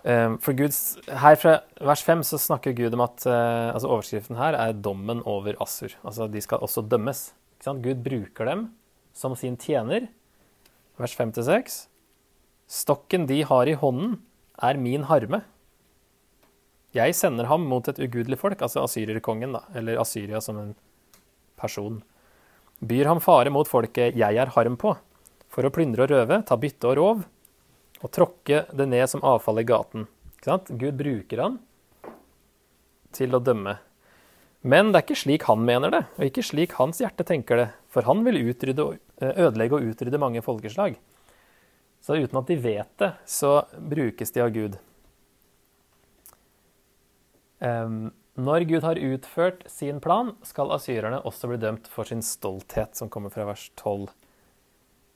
Um, 0.05 0.37
for 0.37 0.53
Guds, 0.53 0.99
her 1.09 1.39
fra 1.41 1.55
vers 1.81 2.03
5 2.05 2.27
så 2.29 2.37
snakker 2.37 2.75
Gud 2.77 2.93
om 2.93 3.07
at 3.07 3.25
uh, 3.25 3.73
altså 3.73 3.89
overskriften 3.89 4.37
her 4.37 4.57
er 4.59 4.77
dommen 4.77 5.23
over 5.25 5.57
Assur. 5.65 5.95
Altså 6.05 6.29
de 6.29 6.43
skal 6.45 6.61
også 6.61 6.85
dømmes. 6.85 7.31
Gud 7.65 8.03
bruker 8.05 8.45
dem 8.45 8.67
som 9.17 9.33
sin 9.39 9.57
tjener. 9.57 10.11
Vers 11.01 11.17
5-6. 11.17 11.87
Stokken 12.69 13.25
de 13.31 13.41
har 13.49 13.69
i 13.69 13.77
hånden, 13.81 14.19
er 14.61 14.77
min 14.77 15.09
harme. 15.09 15.41
Jeg 16.95 17.17
sender 17.17 17.49
ham 17.51 17.65
mot 17.67 17.89
et 17.89 17.99
ugudelig 17.99 18.39
folk, 18.39 18.61
altså 18.63 18.85
asyrerkongen, 18.85 19.57
da, 19.57 19.65
eller 19.75 19.99
Asyria 19.99 20.41
som 20.45 20.61
en 20.61 20.75
person. 21.59 22.03
Byr 22.85 23.09
ham 23.11 23.23
fare 23.25 23.51
mot 23.51 23.69
folket 23.69 24.15
jeg 24.21 24.39
er 24.39 24.53
harm 24.55 24.77
på, 24.79 24.93
for 25.51 25.67
å 25.67 25.73
plyndre 25.75 26.07
og 26.07 26.13
røve, 26.13 26.43
ta 26.47 26.59
bytte 26.61 26.93
og 26.93 26.99
rov, 27.01 27.25
og 28.03 28.11
tråkke 28.15 28.65
det 28.73 28.87
ned 28.91 29.07
som 29.11 29.25
avfall 29.25 29.61
i 29.63 29.67
gaten. 29.69 30.09
Gud 30.45 30.97
bruker 30.99 31.41
han 31.41 31.59
til 33.15 33.35
å 33.35 33.41
dømme. 33.41 33.79
Men 34.65 34.91
det 34.91 34.99
er 34.99 35.07
ikke 35.07 35.21
slik 35.21 35.45
han 35.49 35.65
mener 35.65 35.93
det, 35.93 36.03
og 36.17 36.25
ikke 36.27 36.45
slik 36.45 36.75
hans 36.79 37.01
hjerte 37.01 37.25
tenker 37.29 37.61
det. 37.61 37.69
For 37.93 38.07
han 38.09 38.25
vil 38.25 38.41
utrydde, 38.43 38.87
eh, 39.21 39.37
ødelegge 39.47 39.77
og 39.77 39.93
utrydde 39.93 40.21
mange 40.21 40.43
folkeslag. 40.45 40.97
Så 42.01 42.17
uten 42.21 42.41
at 42.41 42.49
de 42.49 42.57
vet 42.61 42.91
det, 43.01 43.13
så 43.25 43.63
brukes 43.79 44.33
de 44.33 44.41
av 44.45 44.51
Gud. 44.53 44.77
Når 48.35 48.65
Gud 48.69 48.83
har 48.83 48.99
utført 48.99 49.63
sin 49.71 50.01
plan, 50.03 50.35
skal 50.43 50.73
asyrerne 50.75 51.23
også 51.25 51.49
bli 51.49 51.59
dømt 51.63 51.87
for 51.89 52.05
sin 52.09 52.21
stolthet, 52.21 52.97
som 52.99 53.09
kommer 53.09 53.31
fra 53.31 53.47
vers 53.47 53.71
12. 53.79 54.11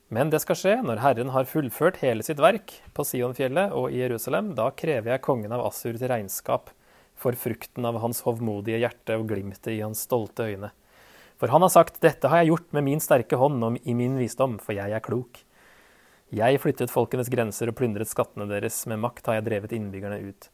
Men 0.08 0.30
det 0.32 0.40
skal 0.40 0.56
skje 0.56 0.74
når 0.80 1.02
Herren 1.02 1.30
har 1.34 1.48
fullført 1.48 1.98
hele 2.00 2.24
sitt 2.24 2.38
verk 2.40 2.72
på 2.96 3.04
Sionfjellet 3.04 3.74
og 3.76 3.92
i 3.92 4.00
Jerusalem. 4.00 4.54
Da 4.56 4.70
krever 4.72 5.12
jeg 5.12 5.24
kongen 5.24 5.52
av 5.52 5.66
Assur 5.66 5.98
til 5.98 6.08
regnskap 6.08 6.70
for 7.18 7.36
frukten 7.36 7.84
av 7.84 7.98
hans 8.00 8.22
hovmodige 8.24 8.78
hjerte 8.80 9.18
og 9.20 9.26
glimtet 9.28 9.74
i 9.74 9.82
hans 9.82 10.06
stolte 10.06 10.46
øyne. 10.48 10.70
For 11.38 11.52
han 11.52 11.60
har 11.60 11.72
sagt, 11.74 12.00
dette 12.00 12.30
har 12.30 12.40
jeg 12.40 12.54
gjort 12.54 12.72
med 12.74 12.86
min 12.86 13.02
sterke 13.04 13.36
hånd 13.38 13.60
og 13.66 13.76
i 13.84 13.94
min 13.94 14.16
visdom, 14.18 14.56
for 14.62 14.74
jeg 14.78 14.94
er 14.96 15.04
klok. 15.04 15.42
Jeg 16.34 16.60
flyttet 16.62 16.92
folkenes 16.92 17.28
grenser 17.32 17.68
og 17.68 17.76
plyndret 17.76 18.08
skattene 18.08 18.48
deres. 18.48 18.80
Med 18.88 19.02
makt 19.02 19.28
har 19.28 19.38
jeg 19.38 19.46
drevet 19.50 19.74
innbyggerne 19.76 20.22
ut. 20.24 20.48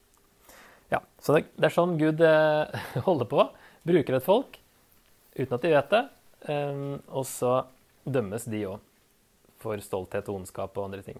Ja, 0.90 0.98
Så 1.22 1.38
det, 1.38 1.46
er 1.62 1.74
sånn 1.74 1.94
Gud 2.00 2.18
eh, 2.26 2.74
holder 3.06 3.30
på. 3.30 3.46
Bruker 3.86 4.18
et 4.18 4.26
folk 4.26 4.58
uten 5.38 5.54
at 5.54 5.62
de 5.62 5.72
vet 5.76 5.94
det. 5.94 6.02
Um, 6.44 6.98
og 7.14 7.24
så 7.26 7.54
dømmes 8.04 8.50
de 8.50 8.64
òg 8.68 8.82
for 9.64 9.80
stolthet 9.82 10.28
og 10.28 10.42
ondskap 10.42 10.76
og 10.76 10.90
andre 10.90 11.02
ting. 11.06 11.18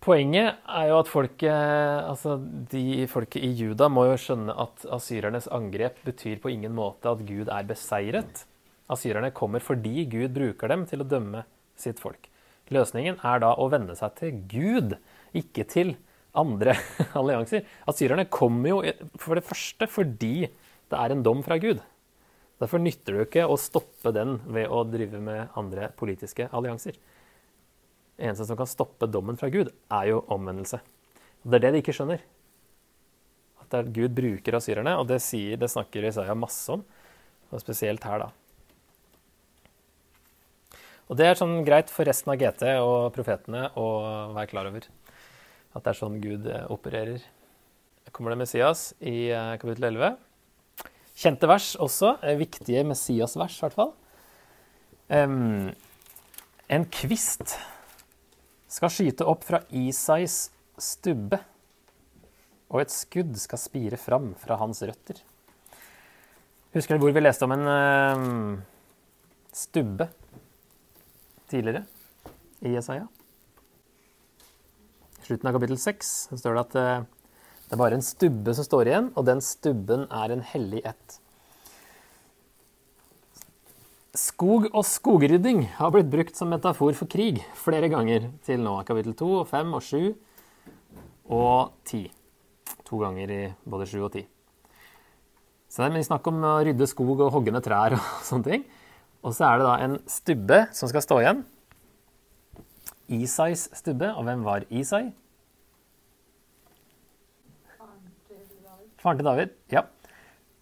Poenget 0.00 0.62
er 0.64 0.86
jo 0.88 0.96
at 1.02 1.10
folket, 1.12 1.52
altså 1.52 2.38
de 2.72 3.04
folket 3.12 3.44
i 3.44 3.50
Juda 3.52 3.90
må 3.92 4.06
jo 4.08 4.16
skjønne 4.16 4.54
at 4.62 4.86
asyrernes 4.96 5.48
angrep 5.52 5.98
betyr 6.06 6.40
på 6.40 6.54
ingen 6.54 6.72
måte 6.72 7.12
at 7.12 7.20
Gud 7.28 7.52
er 7.52 7.66
beseiret. 7.68 8.46
Asyrerne 8.90 9.28
kommer 9.36 9.60
fordi 9.60 10.06
Gud 10.08 10.32
bruker 10.34 10.72
dem 10.72 10.86
til 10.88 11.04
å 11.04 11.08
dømme 11.08 11.44
sitt 11.78 12.00
folk. 12.00 12.30
Løsningen 12.72 13.20
er 13.26 13.42
da 13.44 13.52
å 13.60 13.68
vende 13.68 13.96
seg 13.98 14.16
til 14.16 14.40
Gud, 14.48 14.96
ikke 15.36 15.66
til 15.68 15.92
andre 16.32 16.78
allianser. 17.18 17.68
Asyrerne 17.90 18.24
kommer 18.32 18.72
jo 18.72 18.80
for 19.20 19.36
det 19.36 19.44
første 19.46 19.90
fordi 19.90 20.34
det 20.48 20.96
er 20.96 21.12
en 21.12 21.24
dom 21.26 21.44
fra 21.44 21.60
Gud. 21.60 21.84
Derfor 22.60 22.82
nytter 22.82 23.16
det 23.16 23.28
ikke 23.28 23.46
å 23.48 23.56
stoppe 23.60 24.12
den 24.12 24.36
ved 24.44 24.68
å 24.68 24.82
drive 24.84 25.20
med 25.24 25.54
andre 25.56 25.88
politiske 25.96 26.50
allianser. 26.52 26.98
Det 28.16 28.26
eneste 28.28 28.44
som 28.50 28.58
kan 28.60 28.68
stoppe 28.68 29.08
dommen 29.08 29.38
fra 29.40 29.48
Gud, 29.48 29.70
er 29.88 30.10
jo 30.10 30.20
omvendelse. 30.28 30.82
Det 31.40 31.56
er 31.56 31.64
det 31.64 31.72
de 31.72 31.80
ikke 31.80 31.94
skjønner. 31.96 32.20
At 33.62 33.72
det 33.72 33.80
er 33.80 33.94
Gud 33.96 34.18
bruker 34.18 34.58
asyrerne, 34.58 34.92
og 35.00 35.08
det, 35.08 35.22
sier, 35.24 35.56
det 35.56 35.72
snakker 35.72 36.04
Isaiah 36.10 36.36
masse 36.36 36.68
om. 36.76 36.84
Og 37.50 37.64
spesielt 37.64 38.04
her, 38.04 38.26
da. 38.26 38.28
Og 41.10 41.16
det 41.18 41.26
er 41.26 41.40
sånn 41.40 41.62
greit 41.66 41.88
for 41.90 42.06
resten 42.06 42.30
av 42.30 42.38
GT 42.38 42.68
og 42.84 43.08
profetene 43.16 43.70
å 43.80 43.86
være 44.36 44.50
klar 44.52 44.68
over. 44.68 44.84
At 45.72 45.82
det 45.82 45.94
er 45.94 45.98
sånn 45.98 46.20
Gud 46.22 46.46
opererer. 46.68 47.24
kommer 48.12 48.30
det 48.34 48.42
Messias 48.44 48.92
i 49.00 49.30
eh, 49.30 49.56
kapittel 49.58 49.88
11. 49.94 50.29
Kjente 51.20 51.48
vers 51.50 51.74
også. 51.80 52.14
Eh, 52.24 52.38
viktige 52.40 52.84
Messias-vers, 52.88 53.58
i 53.58 53.64
hvert 53.66 53.76
fall. 53.76 53.92
Um, 55.10 55.68
en 56.70 56.86
kvist 56.94 57.56
skal 58.70 58.92
skyte 58.94 59.26
opp 59.28 59.42
fra 59.44 59.60
Isais 59.74 60.44
stubbe, 60.80 61.40
og 62.70 62.84
et 62.84 62.94
skudd 62.94 63.34
skal 63.42 63.60
spire 63.60 63.98
fram 63.98 64.30
fra 64.38 64.56
hans 64.60 64.80
røtter. 64.86 65.18
Husker 66.76 66.94
dere 66.94 67.02
hvor 67.02 67.16
vi 67.16 67.24
leste 67.24 67.48
om 67.48 67.56
en 67.56 67.66
uh, 67.66 68.60
stubbe? 69.50 70.06
tidligere 71.50 71.84
i 72.60 72.74
Jesaja. 72.74 73.06
I 75.20 75.26
slutten 75.26 75.50
av 75.50 75.56
kapittel 75.56 75.78
6 75.80 76.12
står 76.38 76.56
det 76.56 76.62
at 76.62 76.76
eh, 76.80 77.08
det 77.70 77.76
er 77.76 77.78
bare 77.78 77.94
en 78.00 78.02
stubbe 78.02 78.50
som 78.50 78.66
står 78.66 78.88
igjen, 78.88 79.08
og 79.14 79.26
den 79.28 79.38
stubben 79.46 80.08
er 80.10 80.32
en 80.34 80.40
hellig 80.42 80.80
ett. 80.90 81.20
Skog 84.18 84.66
og 84.72 84.82
skogrydding 84.82 85.60
har 85.76 85.92
blitt 85.94 86.08
brukt 86.10 86.34
som 86.34 86.50
metafor 86.50 86.96
for 86.98 87.06
krig 87.06 87.38
flere 87.54 87.86
ganger 87.92 88.26
til 88.42 88.58
nå. 88.64 88.72
Kapittel 88.88 89.14
2, 89.14 89.28
5 89.46 89.76
og 89.78 89.86
7 89.86 90.00
og 91.30 91.70
10. 91.86 92.02
To 92.90 92.98
ganger 93.04 93.36
i 93.36 93.40
både 93.62 93.86
7 93.86 94.02
og 94.02 94.10
10. 94.18 94.26
Så 95.70 95.84
det 95.84 95.86
er 95.92 95.94
mye 95.94 96.10
snakk 96.10 96.26
om 96.26 96.42
å 96.42 96.56
rydde 96.66 96.90
skog 96.90 97.14
og 97.20 97.30
hogge 97.36 97.54
ned 97.54 97.62
trær 97.70 97.94
og 98.00 98.02
sånne 98.32 98.50
ting. 98.50 98.66
Og 99.22 99.30
så 99.38 99.46
er 99.46 99.62
det 99.62 99.70
da 99.70 99.78
en 99.86 99.98
stubbe 100.10 100.64
som 100.74 100.90
skal 100.90 101.06
stå 101.06 101.22
igjen. 101.22 101.46
Isais 103.14 103.68
stubbe. 103.78 104.10
Og 104.18 104.26
hvem 104.26 104.42
var 104.42 104.66
Isai? 104.74 105.12
Faren 109.00 109.20
til 109.20 109.28
David. 109.28 109.54
Ja. 109.72 109.86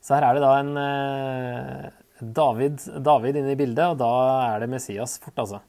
Så 0.05 0.15
her 0.15 0.29
er 0.29 0.37
det 0.37 0.45
da 0.45 0.53
en 0.61 0.71
uh, 0.79 1.89
David, 2.21 2.85
David 3.05 3.41
inne 3.41 3.55
i 3.55 3.59
bildet, 3.59 3.85
og 3.93 3.99
da 4.01 4.13
er 4.55 4.63
det 4.63 4.71
Messias 4.73 5.19
fort, 5.23 5.37
altså. 5.43 5.61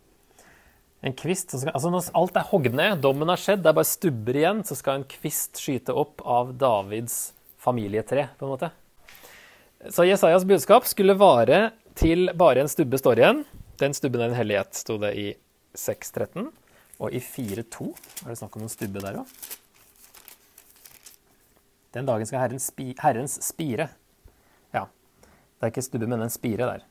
En 0.99 1.15
kvist 1.15 1.53
skal, 1.55 1.71
altså 1.71 1.89
Når 1.93 2.10
alt 2.19 2.38
er 2.38 2.47
hogd 2.49 2.73
ned, 2.75 2.99
dommen 3.03 3.32
har 3.32 3.39
skjedd, 3.39 3.62
det 3.63 3.71
er 3.71 3.77
bare 3.77 3.88
stubber 3.88 4.36
igjen, 4.36 4.62
så 4.67 4.75
skal 4.75 4.99
en 4.99 5.08
kvist 5.08 5.62
skyte 5.62 5.95
opp 5.95 6.23
av 6.27 6.51
Davids 6.60 7.32
familietre, 7.60 8.27
på 8.38 8.47
en 8.47 8.53
måte. 8.53 8.71
Så 9.95 10.03
Jesajas 10.03 10.43
budskap 10.47 10.88
skulle 10.89 11.15
vare 11.15 11.69
til 11.99 12.34
bare 12.36 12.65
en 12.65 12.71
stubbe 12.71 12.99
står 12.99 13.21
igjen. 13.21 13.45
Den 13.79 13.95
stubben 13.95 14.25
er 14.25 14.34
en 14.34 14.36
hellighet, 14.36 14.75
sto 14.75 14.97
det 14.99 15.13
i 15.15 15.29
6.13. 15.77 16.49
Og 16.99 17.15
i 17.15 17.21
4.2 17.23 17.88
er 18.25 18.34
det 18.34 18.39
snakk 18.41 18.58
om 18.60 18.65
en 18.67 18.71
stubbe 18.71 19.03
der 19.03 19.21
òg. 19.21 19.38
Den 21.95 22.08
dagen 22.10 22.28
skal 22.30 22.43
herren 22.43 22.62
spi, 22.62 22.91
Herrens 23.02 23.39
spire. 23.43 23.89
Ja. 24.75 24.86
Det 25.58 25.67
er 25.67 25.73
ikke 25.73 25.86
stubbe, 25.86 26.10
men 26.10 26.25
en 26.25 26.34
spire 26.34 26.69
der. 26.69 26.86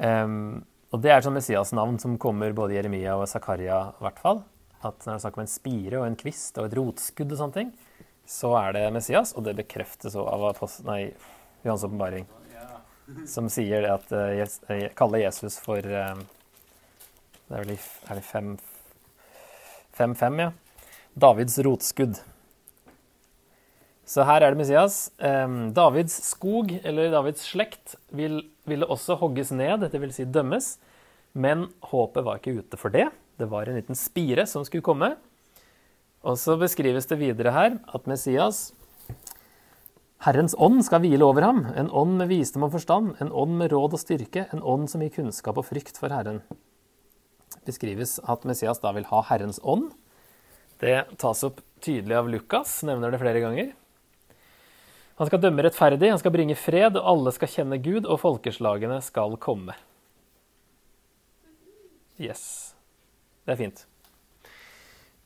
Um, 0.00 0.64
og 0.90 1.02
det 1.04 1.12
er 1.12 1.24
sånn 1.24 1.36
Messias-navn 1.36 2.00
som 2.02 2.18
kommer 2.20 2.54
både 2.56 2.74
i 2.74 2.80
Jeremia 2.80 3.14
og 3.20 3.28
Zakaria, 3.30 3.82
i 3.96 4.04
hvert 4.06 4.20
fall. 4.22 4.42
At 4.80 5.04
når 5.04 5.12
det 5.12 5.16
er 5.18 5.24
snakk 5.26 5.38
om 5.38 5.44
en 5.44 5.54
spire 5.54 6.00
og 6.00 6.08
en 6.08 6.18
kvist 6.20 6.58
og 6.58 6.68
et 6.68 6.76
rotskudd 6.78 7.32
og 7.32 7.40
sånne 7.40 7.58
ting, 7.58 7.72
så 8.30 8.52
er 8.60 8.76
det 8.76 8.84
Messias, 8.94 9.34
og 9.36 9.46
det 9.46 9.58
bekreftes 9.58 10.16
av 10.18 10.60
nei, 10.88 11.00
Johans 11.64 11.86
åpenbaring 11.88 12.28
som 13.26 13.48
sier 13.50 13.86
at 13.90 14.12
uh, 14.12 14.86
kaller 14.98 15.24
Jesus 15.24 15.58
for 15.62 15.78
uh, 15.78 16.18
Det 17.48 17.56
er 17.56 17.64
vel 17.64 17.74
i 17.74 17.78
er 17.78 18.18
det 18.20 18.26
fem, 18.26 18.52
fem, 19.96 20.14
fem, 20.14 20.38
ja. 20.38 20.50
Davids 21.14 21.58
rotskudd. 21.66 22.20
Så 24.10 24.24
her 24.26 24.42
er 24.42 24.50
det 24.50 24.58
Messias. 24.58 24.96
Davids 25.76 26.16
skog, 26.26 26.72
eller 26.82 27.12
Davids 27.12 27.44
slekt, 27.46 27.94
vil, 28.10 28.40
ville 28.66 28.88
også 28.90 29.14
hogges 29.20 29.52
ned, 29.54 29.86
vil 29.94 30.14
si 30.14 30.26
dømmes. 30.26 30.72
Men 31.38 31.68
håpet 31.92 32.26
var 32.26 32.40
ikke 32.40 32.56
ute 32.58 32.80
for 32.80 32.90
det. 32.90 33.06
Det 33.38 33.46
var 33.52 33.70
en 33.70 33.78
liten 33.78 33.98
spire 33.98 34.48
som 34.50 34.66
skulle 34.66 34.82
komme. 34.84 35.12
Og 36.26 36.36
så 36.42 36.58
beskrives 36.58 37.06
det 37.08 37.20
videre 37.20 37.54
her 37.54 37.78
at 37.78 38.10
Messias 38.10 38.72
Herrens 40.20 40.52
ånd 40.60 40.82
skal 40.84 41.00
hvile 41.00 41.24
over 41.24 41.46
ham, 41.46 41.62
en 41.80 41.86
ånd 41.96 42.18
med 42.20 42.28
visdom 42.28 42.66
og 42.66 42.74
forstand, 42.74 43.14
en 43.24 43.30
ånd 43.32 43.54
med 43.56 43.70
råd 43.72 43.94
og 43.96 44.02
styrke, 44.02 44.42
en 44.52 44.60
ånd 44.60 44.90
som 44.92 45.00
gir 45.00 45.14
kunnskap 45.14 45.56
og 45.56 45.64
frykt 45.64 45.96
for 45.96 46.12
Herren. 46.12 46.42
Det 47.54 47.62
beskrives 47.70 48.18
at 48.28 48.44
Messias 48.44 48.82
da 48.82 48.92
vil 48.92 49.08
ha 49.08 49.22
Herrens 49.30 49.62
ånd. 49.64 49.94
Det 50.82 51.06
tas 51.22 51.40
opp 51.48 51.62
tydelig 51.80 52.18
av 52.18 52.28
Lukas, 52.28 52.82
nevner 52.84 53.14
det 53.14 53.22
flere 53.22 53.40
ganger. 53.40 53.72
Han 55.20 55.28
skal 55.28 55.42
dømme 55.42 55.60
rettferdig, 55.66 56.08
han 56.08 56.20
skal 56.20 56.32
bringe 56.32 56.56
fred, 56.56 56.96
og 56.96 57.08
alle 57.10 57.30
skal 57.36 57.50
kjenne 57.52 57.76
Gud, 57.84 58.06
og 58.08 58.22
folkeslagene 58.22 59.02
skal 59.04 59.34
komme. 59.36 59.74
Yes. 62.16 62.72
Det 63.44 63.52
er 63.52 63.58
fint. 63.60 63.82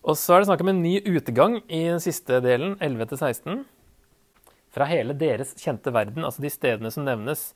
Og 0.02 0.18
så 0.18 0.34
er 0.34 0.42
det 0.42 0.48
snakk 0.48 0.64
om 0.64 0.72
en 0.72 0.82
ny 0.82 0.96
utgang 1.14 1.60
i 1.68 1.84
den 1.92 2.02
siste 2.02 2.40
delen, 2.42 2.74
11-16. 2.82 3.62
Fra 4.74 4.90
hele 4.90 5.14
deres 5.14 5.54
kjente 5.62 5.94
verden. 5.94 6.26
Altså 6.26 6.42
de 6.42 6.50
stedene 6.50 6.90
som 6.90 7.06
nevnes, 7.06 7.52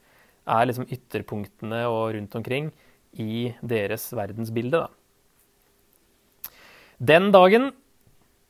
er 0.48 0.70
liksom 0.70 0.86
ytterpunktene 0.94 1.82
og 1.90 2.14
rundt 2.14 2.38
omkring 2.38 2.70
i 3.18 3.50
deres 3.66 4.06
verdensbilde. 4.14 4.86
Da. 4.86 6.54
Den 7.02 7.32
dagen 7.34 7.72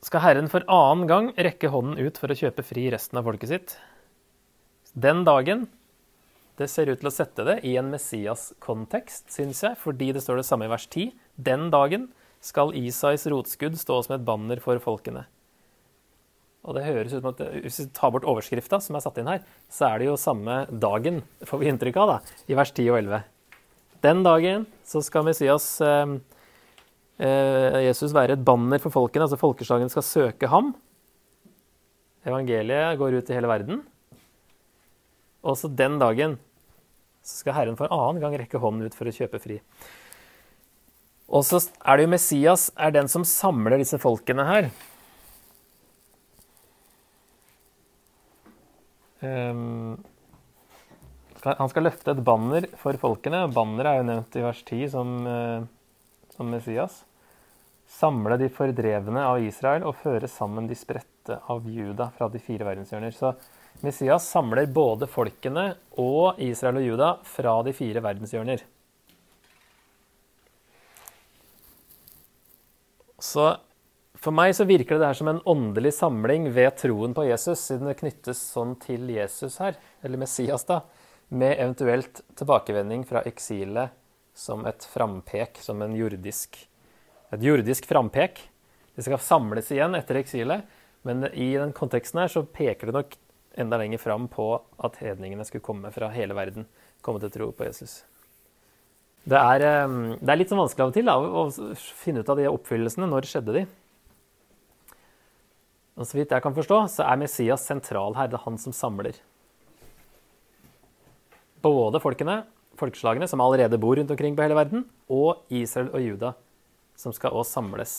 skal 0.05 0.23
Herren 0.23 0.47
for 0.51 0.63
annen 0.71 1.09
gang 1.09 1.31
rekke 1.35 1.71
hånden 1.73 1.99
ut 1.99 2.19
for 2.19 2.31
å 2.31 2.37
kjøpe 2.37 2.63
fri 2.63 2.87
resten 2.93 3.19
av 3.19 3.27
folket 3.27 3.51
sitt. 3.51 3.75
Den 4.93 5.25
dagen 5.27 5.67
Det 6.59 6.67
ser 6.67 6.89
ut 6.91 6.99
til 6.99 7.07
å 7.07 7.13
sette 7.15 7.45
det 7.47 7.53
i 7.63 7.77
en 7.79 7.87
Messias-kontekst, 7.87 9.29
syns 9.31 9.61
jeg, 9.63 9.77
fordi 9.79 10.09
det 10.11 10.19
står 10.19 10.41
det 10.41 10.43
samme 10.43 10.65
i 10.67 10.71
vers 10.73 10.89
10. 10.91 11.13
Den 11.39 11.69
dagen 11.71 12.09
skal 12.43 12.73
Isais 12.75 13.23
rotskudd 13.31 13.77
stå 13.79 14.01
som 14.03 14.17
et 14.17 14.25
banner 14.27 14.59
for 14.59 14.75
folkene. 14.83 15.21
Og 16.67 16.75
det 16.75 16.83
høres 16.83 17.13
ut 17.13 17.21
som 17.21 17.31
at 17.31 17.39
Hvis 17.63 17.79
vi 17.79 17.85
tar 17.95 18.11
bort 18.11 18.27
overskrifta, 18.27 18.81
som 18.83 18.97
er 18.97 19.05
satt 19.05 19.21
inn 19.21 19.31
her, 19.31 19.39
så 19.71 19.87
er 19.87 19.99
det 19.99 20.09
jo 20.09 20.17
samme 20.19 20.65
dagen, 20.67 21.21
får 21.47 21.61
vi 21.63 21.71
inntrykk 21.71 22.01
av, 22.03 22.11
da, 22.11 22.43
i 22.51 22.59
vers 22.59 22.75
10 22.75 22.91
og 22.91 22.99
11. 23.05 23.23
Den 24.03 24.23
dagen 24.27 24.67
så 24.83 24.99
skal 24.99 25.23
Messias 25.27 25.69
eh, 25.79 26.17
Jesus 27.19 28.13
være 28.15 28.37
et 28.37 28.43
banner 28.47 28.79
for 28.79 28.93
folkene. 28.95 29.25
Altså 29.25 29.39
folkeslagen 29.39 29.91
skal 29.91 30.05
søke 30.07 30.47
ham. 30.47 30.73
Evangeliet 32.27 32.99
går 32.99 33.19
ut 33.19 33.31
i 33.31 33.35
hele 33.35 33.49
verden. 33.51 33.81
Også 35.43 35.71
den 35.71 35.97
dagen 35.99 36.37
skal 37.23 37.55
Herren 37.55 37.77
for 37.79 37.91
annen 37.91 38.21
gang 38.23 38.35
rekke 38.39 38.61
hånden 38.61 38.87
ut 38.87 38.95
for 38.95 39.09
å 39.09 39.15
kjøpe 39.15 39.41
fri. 39.43 39.59
Og 41.29 41.43
så 41.45 41.59
er 41.85 41.99
det 41.99 42.07
jo 42.07 42.13
Messias 42.15 42.69
er 42.79 42.95
den 42.95 43.09
som 43.11 43.27
samler 43.27 43.77
disse 43.77 43.99
folkene 44.01 44.45
her. 44.47 44.69
Um, 49.19 49.99
han 51.43 51.69
skal 51.71 51.85
løfte 51.85 52.15
et 52.15 52.23
banner 52.25 52.65
for 52.79 52.97
folkene. 52.99 53.45
Banneret 53.53 53.91
er 53.91 54.01
jo 54.01 54.07
nevnt 54.09 54.39
i 54.39 54.43
vers 54.43 54.63
10 54.65 54.89
som, 54.95 55.13
uh, 55.27 56.33
som, 56.35 56.49
Messias. 56.51 57.03
Samle 57.89 58.37
de 58.37 58.51
fordrevne 58.53 59.23
av 59.25 59.41
Israel 59.41 59.87
og 59.89 59.97
føre 59.97 60.29
sammen 60.29 60.67
de 60.69 60.77
spredte 60.77 61.39
av 61.49 61.65
Juda 61.65 62.11
fra 62.15 62.29
de 62.29 62.41
fire 62.41 62.67
verdenshjørner. 62.67 63.15
Så 63.15 63.33
Messias 63.81 64.27
samler 64.29 64.69
både 64.69 65.09
folkene 65.09 65.71
og 65.97 66.37
Israel 66.43 66.81
og 66.81 66.85
Juda 66.85 67.09
fra 67.25 67.55
de 67.65 67.73
fire 67.73 68.03
verdenshjørner. 68.05 68.61
Så 73.19 73.49
for 74.19 74.35
meg 74.35 74.53
så 74.55 74.67
virker 74.67 74.99
det 74.99 75.07
her 75.07 75.17
som 75.17 75.29
en 75.31 75.41
åndelig 75.47 75.93
samling 75.97 76.49
ved 76.55 76.73
troen 76.79 77.13
på 77.15 77.25
Jesus, 77.29 77.61
siden 77.69 77.87
det 77.87 77.99
knyttes 78.01 78.41
sånn 78.51 78.73
til 78.83 79.07
Jesus 79.11 79.59
her, 79.63 79.77
eller 80.03 80.19
Messias, 80.19 80.65
da, 80.67 80.81
med 81.29 81.55
eventuelt 81.55 82.21
tilbakevending 82.39 83.05
fra 83.07 83.23
eksilet 83.27 83.95
som 84.35 84.65
et 84.67 84.83
frampek, 84.91 85.59
som 85.63 85.79
en 85.83 85.95
jordisk, 85.95 86.57
et 87.35 87.45
jordisk 87.45 87.87
frampek. 87.89 88.41
De 88.95 89.05
skal 89.05 89.21
samles 89.21 89.69
igjen 89.71 89.95
etter 89.97 90.19
eksilet, 90.19 90.65
men 91.07 91.27
i 91.31 91.53
den 91.55 91.73
konteksten 91.75 92.21
her 92.23 92.31
så 92.31 92.43
peker 92.43 92.89
det 92.89 92.97
nok 92.97 93.17
enda 93.59 93.79
lenger 93.79 94.01
fram 94.01 94.27
på 94.31 94.51
at 94.83 94.99
hedningene 95.01 95.45
skulle 95.47 95.65
komme 95.65 95.91
fra 95.95 96.11
hele 96.13 96.35
verden, 96.37 96.67
komme 97.05 97.21
til 97.23 97.31
tro 97.33 97.51
på 97.55 97.67
Jesus. 97.67 98.01
Det 99.29 99.37
er, 99.37 99.65
ehm, 99.67 100.17
det 100.19 100.31
er, 100.31 100.39
litt 100.39 100.51
sånn 100.51 100.61
vanskelig 100.61 100.85
av 100.85 100.89
og 100.89 100.95
til 100.95 101.09
da, 101.09 101.15
å 101.19 101.85
finne 101.99 102.23
ut 102.23 102.29
av 102.31 102.39
de 102.39 102.47
oppfyllelsene. 102.49 103.09
Når 103.09 103.27
skjedde 103.29 103.55
de? 103.57 103.65
Og 105.99 106.07
Så 106.07 106.15
vidt 106.15 106.31
jeg 106.31 106.41
kan 106.41 106.55
forstå, 106.55 106.77
så 106.95 107.03
er 107.03 107.19
Messias 107.19 107.65
sentral 107.67 108.15
her. 108.15 108.29
Det 108.31 108.39
er 108.39 108.45
han 108.45 108.57
som 108.57 108.73
samler. 108.73 109.19
Både 111.61 111.99
folkene, 111.99 112.45
folkeslagene 112.79 113.27
som 113.27 113.41
allerede 113.43 113.77
bor 113.77 113.99
rundt 113.99 114.11
omkring 114.11 114.37
på 114.37 114.45
hele 114.45 114.55
verden, 114.55 114.85
og 115.11 115.43
Israel 115.51 115.91
og 115.91 116.05
Juda, 116.05 116.33
som 116.99 117.15
skal 117.15 117.31
også 117.31 117.59
samles. 117.59 117.93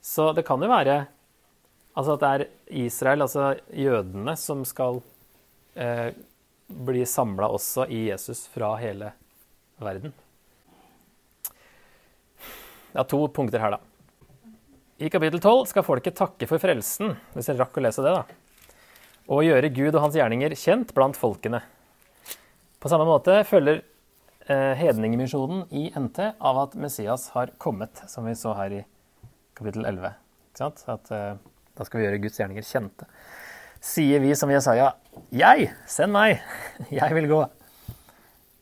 Så 0.00 0.30
det 0.36 0.46
kan 0.46 0.62
jo 0.62 0.70
være 0.70 1.02
altså 1.98 2.14
at 2.14 2.22
det 2.22 2.30
er 2.30 2.44
Israel, 2.86 3.24
altså 3.26 3.52
jødene, 3.74 4.36
som 4.38 4.62
skal 4.68 5.00
eh, 5.74 6.10
bli 6.70 7.02
samla 7.08 7.50
også 7.50 7.88
i 7.90 8.06
Jesus 8.08 8.46
fra 8.52 8.76
hele 8.80 9.10
verden. 9.82 10.14
Det 12.90 12.98
er 13.02 13.10
to 13.10 13.24
punkter 13.34 13.62
her, 13.62 13.76
da. 13.76 13.80
I 15.00 15.08
kapittel 15.08 15.40
12 15.40 15.70
skal 15.70 15.86
folket 15.86 16.18
takke 16.18 16.46
for 16.50 16.60
frelsen, 16.62 17.14
hvis 17.34 17.48
jeg 17.48 17.58
rakk 17.58 17.78
å 17.78 17.84
lese 17.84 18.04
det, 18.04 18.14
da. 18.14 18.24
Og 19.30 19.46
gjøre 19.46 19.70
Gud 19.72 19.94
og 19.94 20.02
hans 20.04 20.18
gjerninger 20.18 20.54
kjent 20.58 20.90
blant 20.94 21.18
folkene. 21.18 21.62
På 22.80 22.90
samme 22.90 23.06
måte 23.08 23.42
følger 23.48 23.82
eh, 24.50 24.72
hedningemisjonen 24.80 25.64
i 25.70 25.86
NT 25.96 26.32
av 26.38 26.58
at 26.64 26.74
Messias 26.78 27.28
har 27.36 27.54
kommet, 27.62 28.02
som 28.10 28.26
vi 28.26 28.34
så 28.38 28.54
her 28.58 28.80
i 28.80 28.82
kapittel 29.58 29.86
11. 29.86 30.12
Ikke 30.50 30.64
sant? 30.64 30.82
At 30.90 31.12
eh, 31.14 31.38
da 31.78 31.86
skal 31.86 32.00
vi 32.00 32.08
gjøre 32.08 32.22
Guds 32.24 32.40
gjerninger 32.40 32.66
kjente. 32.66 33.08
Sier 33.80 34.20
vi 34.20 34.34
som 34.36 34.50
Jesaja, 34.52 34.92
'Jeg, 35.32 35.70
send 35.88 36.12
meg, 36.12 36.42
jeg 37.00 37.14
vil 37.16 37.30
gå'. 37.30 37.46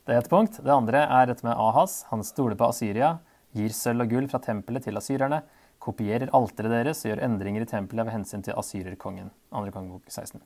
Det 0.07 0.15
er 0.15 0.23
ett 0.23 0.31
punkt. 0.31 0.61
Det 0.65 0.73
andre 0.73 1.03
er 1.05 1.27
dette 1.27 1.45
med 1.45 1.59
Ahas. 1.59 2.05
Han 2.13 2.23
stoler 2.25 2.57
på 2.57 2.71
Asyria 2.71 3.19
gir 3.57 3.73
sølv 3.75 4.05
og 4.05 4.13
gull 4.13 4.29
fra 4.31 4.41
tempelet 4.45 4.87
til 4.87 4.99
asyrerne, 5.01 5.43
kopierer 5.83 6.33
alteret 6.37 6.75
deres 6.75 7.05
og 7.05 7.13
gjør 7.13 7.25
endringer 7.25 7.65
i 7.65 7.71
tempelet 7.71 8.09
ved 8.09 8.17
hensyn 8.17 8.45
til 8.45 8.57
asyrerkongen. 8.59 9.31
2. 9.55 9.65
kongebok 9.75 10.09
16. 10.11 10.43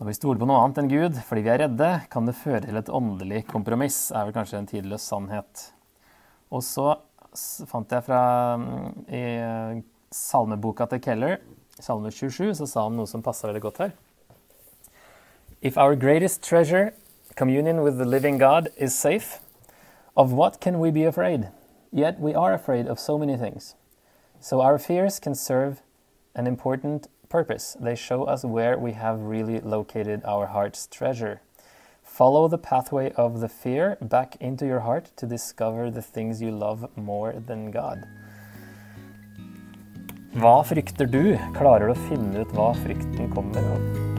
Når 0.00 0.08
vi 0.08 0.14
stoler 0.16 0.40
på 0.40 0.46
noe 0.48 0.60
annet 0.62 0.78
enn 0.80 0.90
Gud 0.90 1.18
fordi 1.28 1.44
vi 1.44 1.50
er 1.52 1.60
redde, 1.66 1.88
kan 2.10 2.26
det 2.28 2.38
føre 2.38 2.62
til 2.64 2.78
et 2.80 2.90
åndelig 2.90 3.44
kompromiss, 3.50 4.10
er 4.10 4.26
vel 4.26 4.36
kanskje 4.36 4.60
en 4.62 4.68
tidløs 4.70 5.04
sannhet. 5.06 5.66
Og 6.52 6.64
så 6.64 6.94
fant 7.68 7.92
jeg 7.92 8.04
fra 8.06 8.22
mm, 8.60 8.88
i 9.08 9.22
salmeboka 10.12 10.88
til 10.90 11.02
Keller, 11.04 11.36
salme 11.80 12.10
27, 12.12 12.54
så 12.58 12.66
sa 12.68 12.86
han 12.88 12.96
noe 12.98 13.08
som 13.08 13.24
passa 13.24 13.48
veldig 13.48 13.62
godt 13.64 13.82
her. 13.84 13.94
If 15.62 15.78
our 15.78 15.94
greatest 15.94 16.42
treasure, 16.42 16.92
communion 17.36 17.82
with 17.82 17.96
the 17.96 18.04
living 18.04 18.38
God, 18.38 18.68
is 18.76 18.94
safe, 18.94 19.40
of 20.16 20.32
what 20.32 20.60
can 20.60 20.80
we 20.80 20.90
be 20.90 21.04
afraid? 21.04 21.48
Yet 21.92 22.18
we 22.18 22.34
are 22.34 22.52
afraid 22.52 22.88
of 22.88 22.98
so 22.98 23.18
many 23.18 23.36
things. 23.36 23.76
So 24.40 24.60
our 24.60 24.78
fears 24.78 25.20
can 25.20 25.34
serve 25.34 25.82
an 26.34 26.46
important 26.46 27.06
purpose. 27.32 27.76
They 27.80 27.96
show 27.96 28.24
us 28.24 28.44
where 28.44 28.78
we 28.78 28.92
have 28.92 29.20
really 29.20 29.58
located 29.60 30.20
our 30.24 30.46
heart's 30.46 30.86
treasure. 30.86 31.40
Follow 32.02 32.46
the 32.46 32.58
pathway 32.58 33.10
of 33.12 33.40
the 33.40 33.48
fear 33.48 33.96
back 34.02 34.36
into 34.38 34.66
your 34.66 34.80
heart 34.80 35.10
to 35.16 35.26
discover 35.26 35.90
the 35.90 36.02
things 36.02 36.42
you 36.42 36.50
love 36.50 36.86
more 36.94 37.32
than 37.32 37.70
God. 37.70 38.04
Hva 40.36 40.60
frykter 40.64 41.08
du? 41.10 41.36
Klarer 41.56 41.88
du 41.88 41.96
å 41.96 42.08
finne 42.08 42.44
ut 42.44 42.56
hva 42.56 42.72
frykten 42.84 43.32
kommer 43.32 43.72
av? 43.74 44.11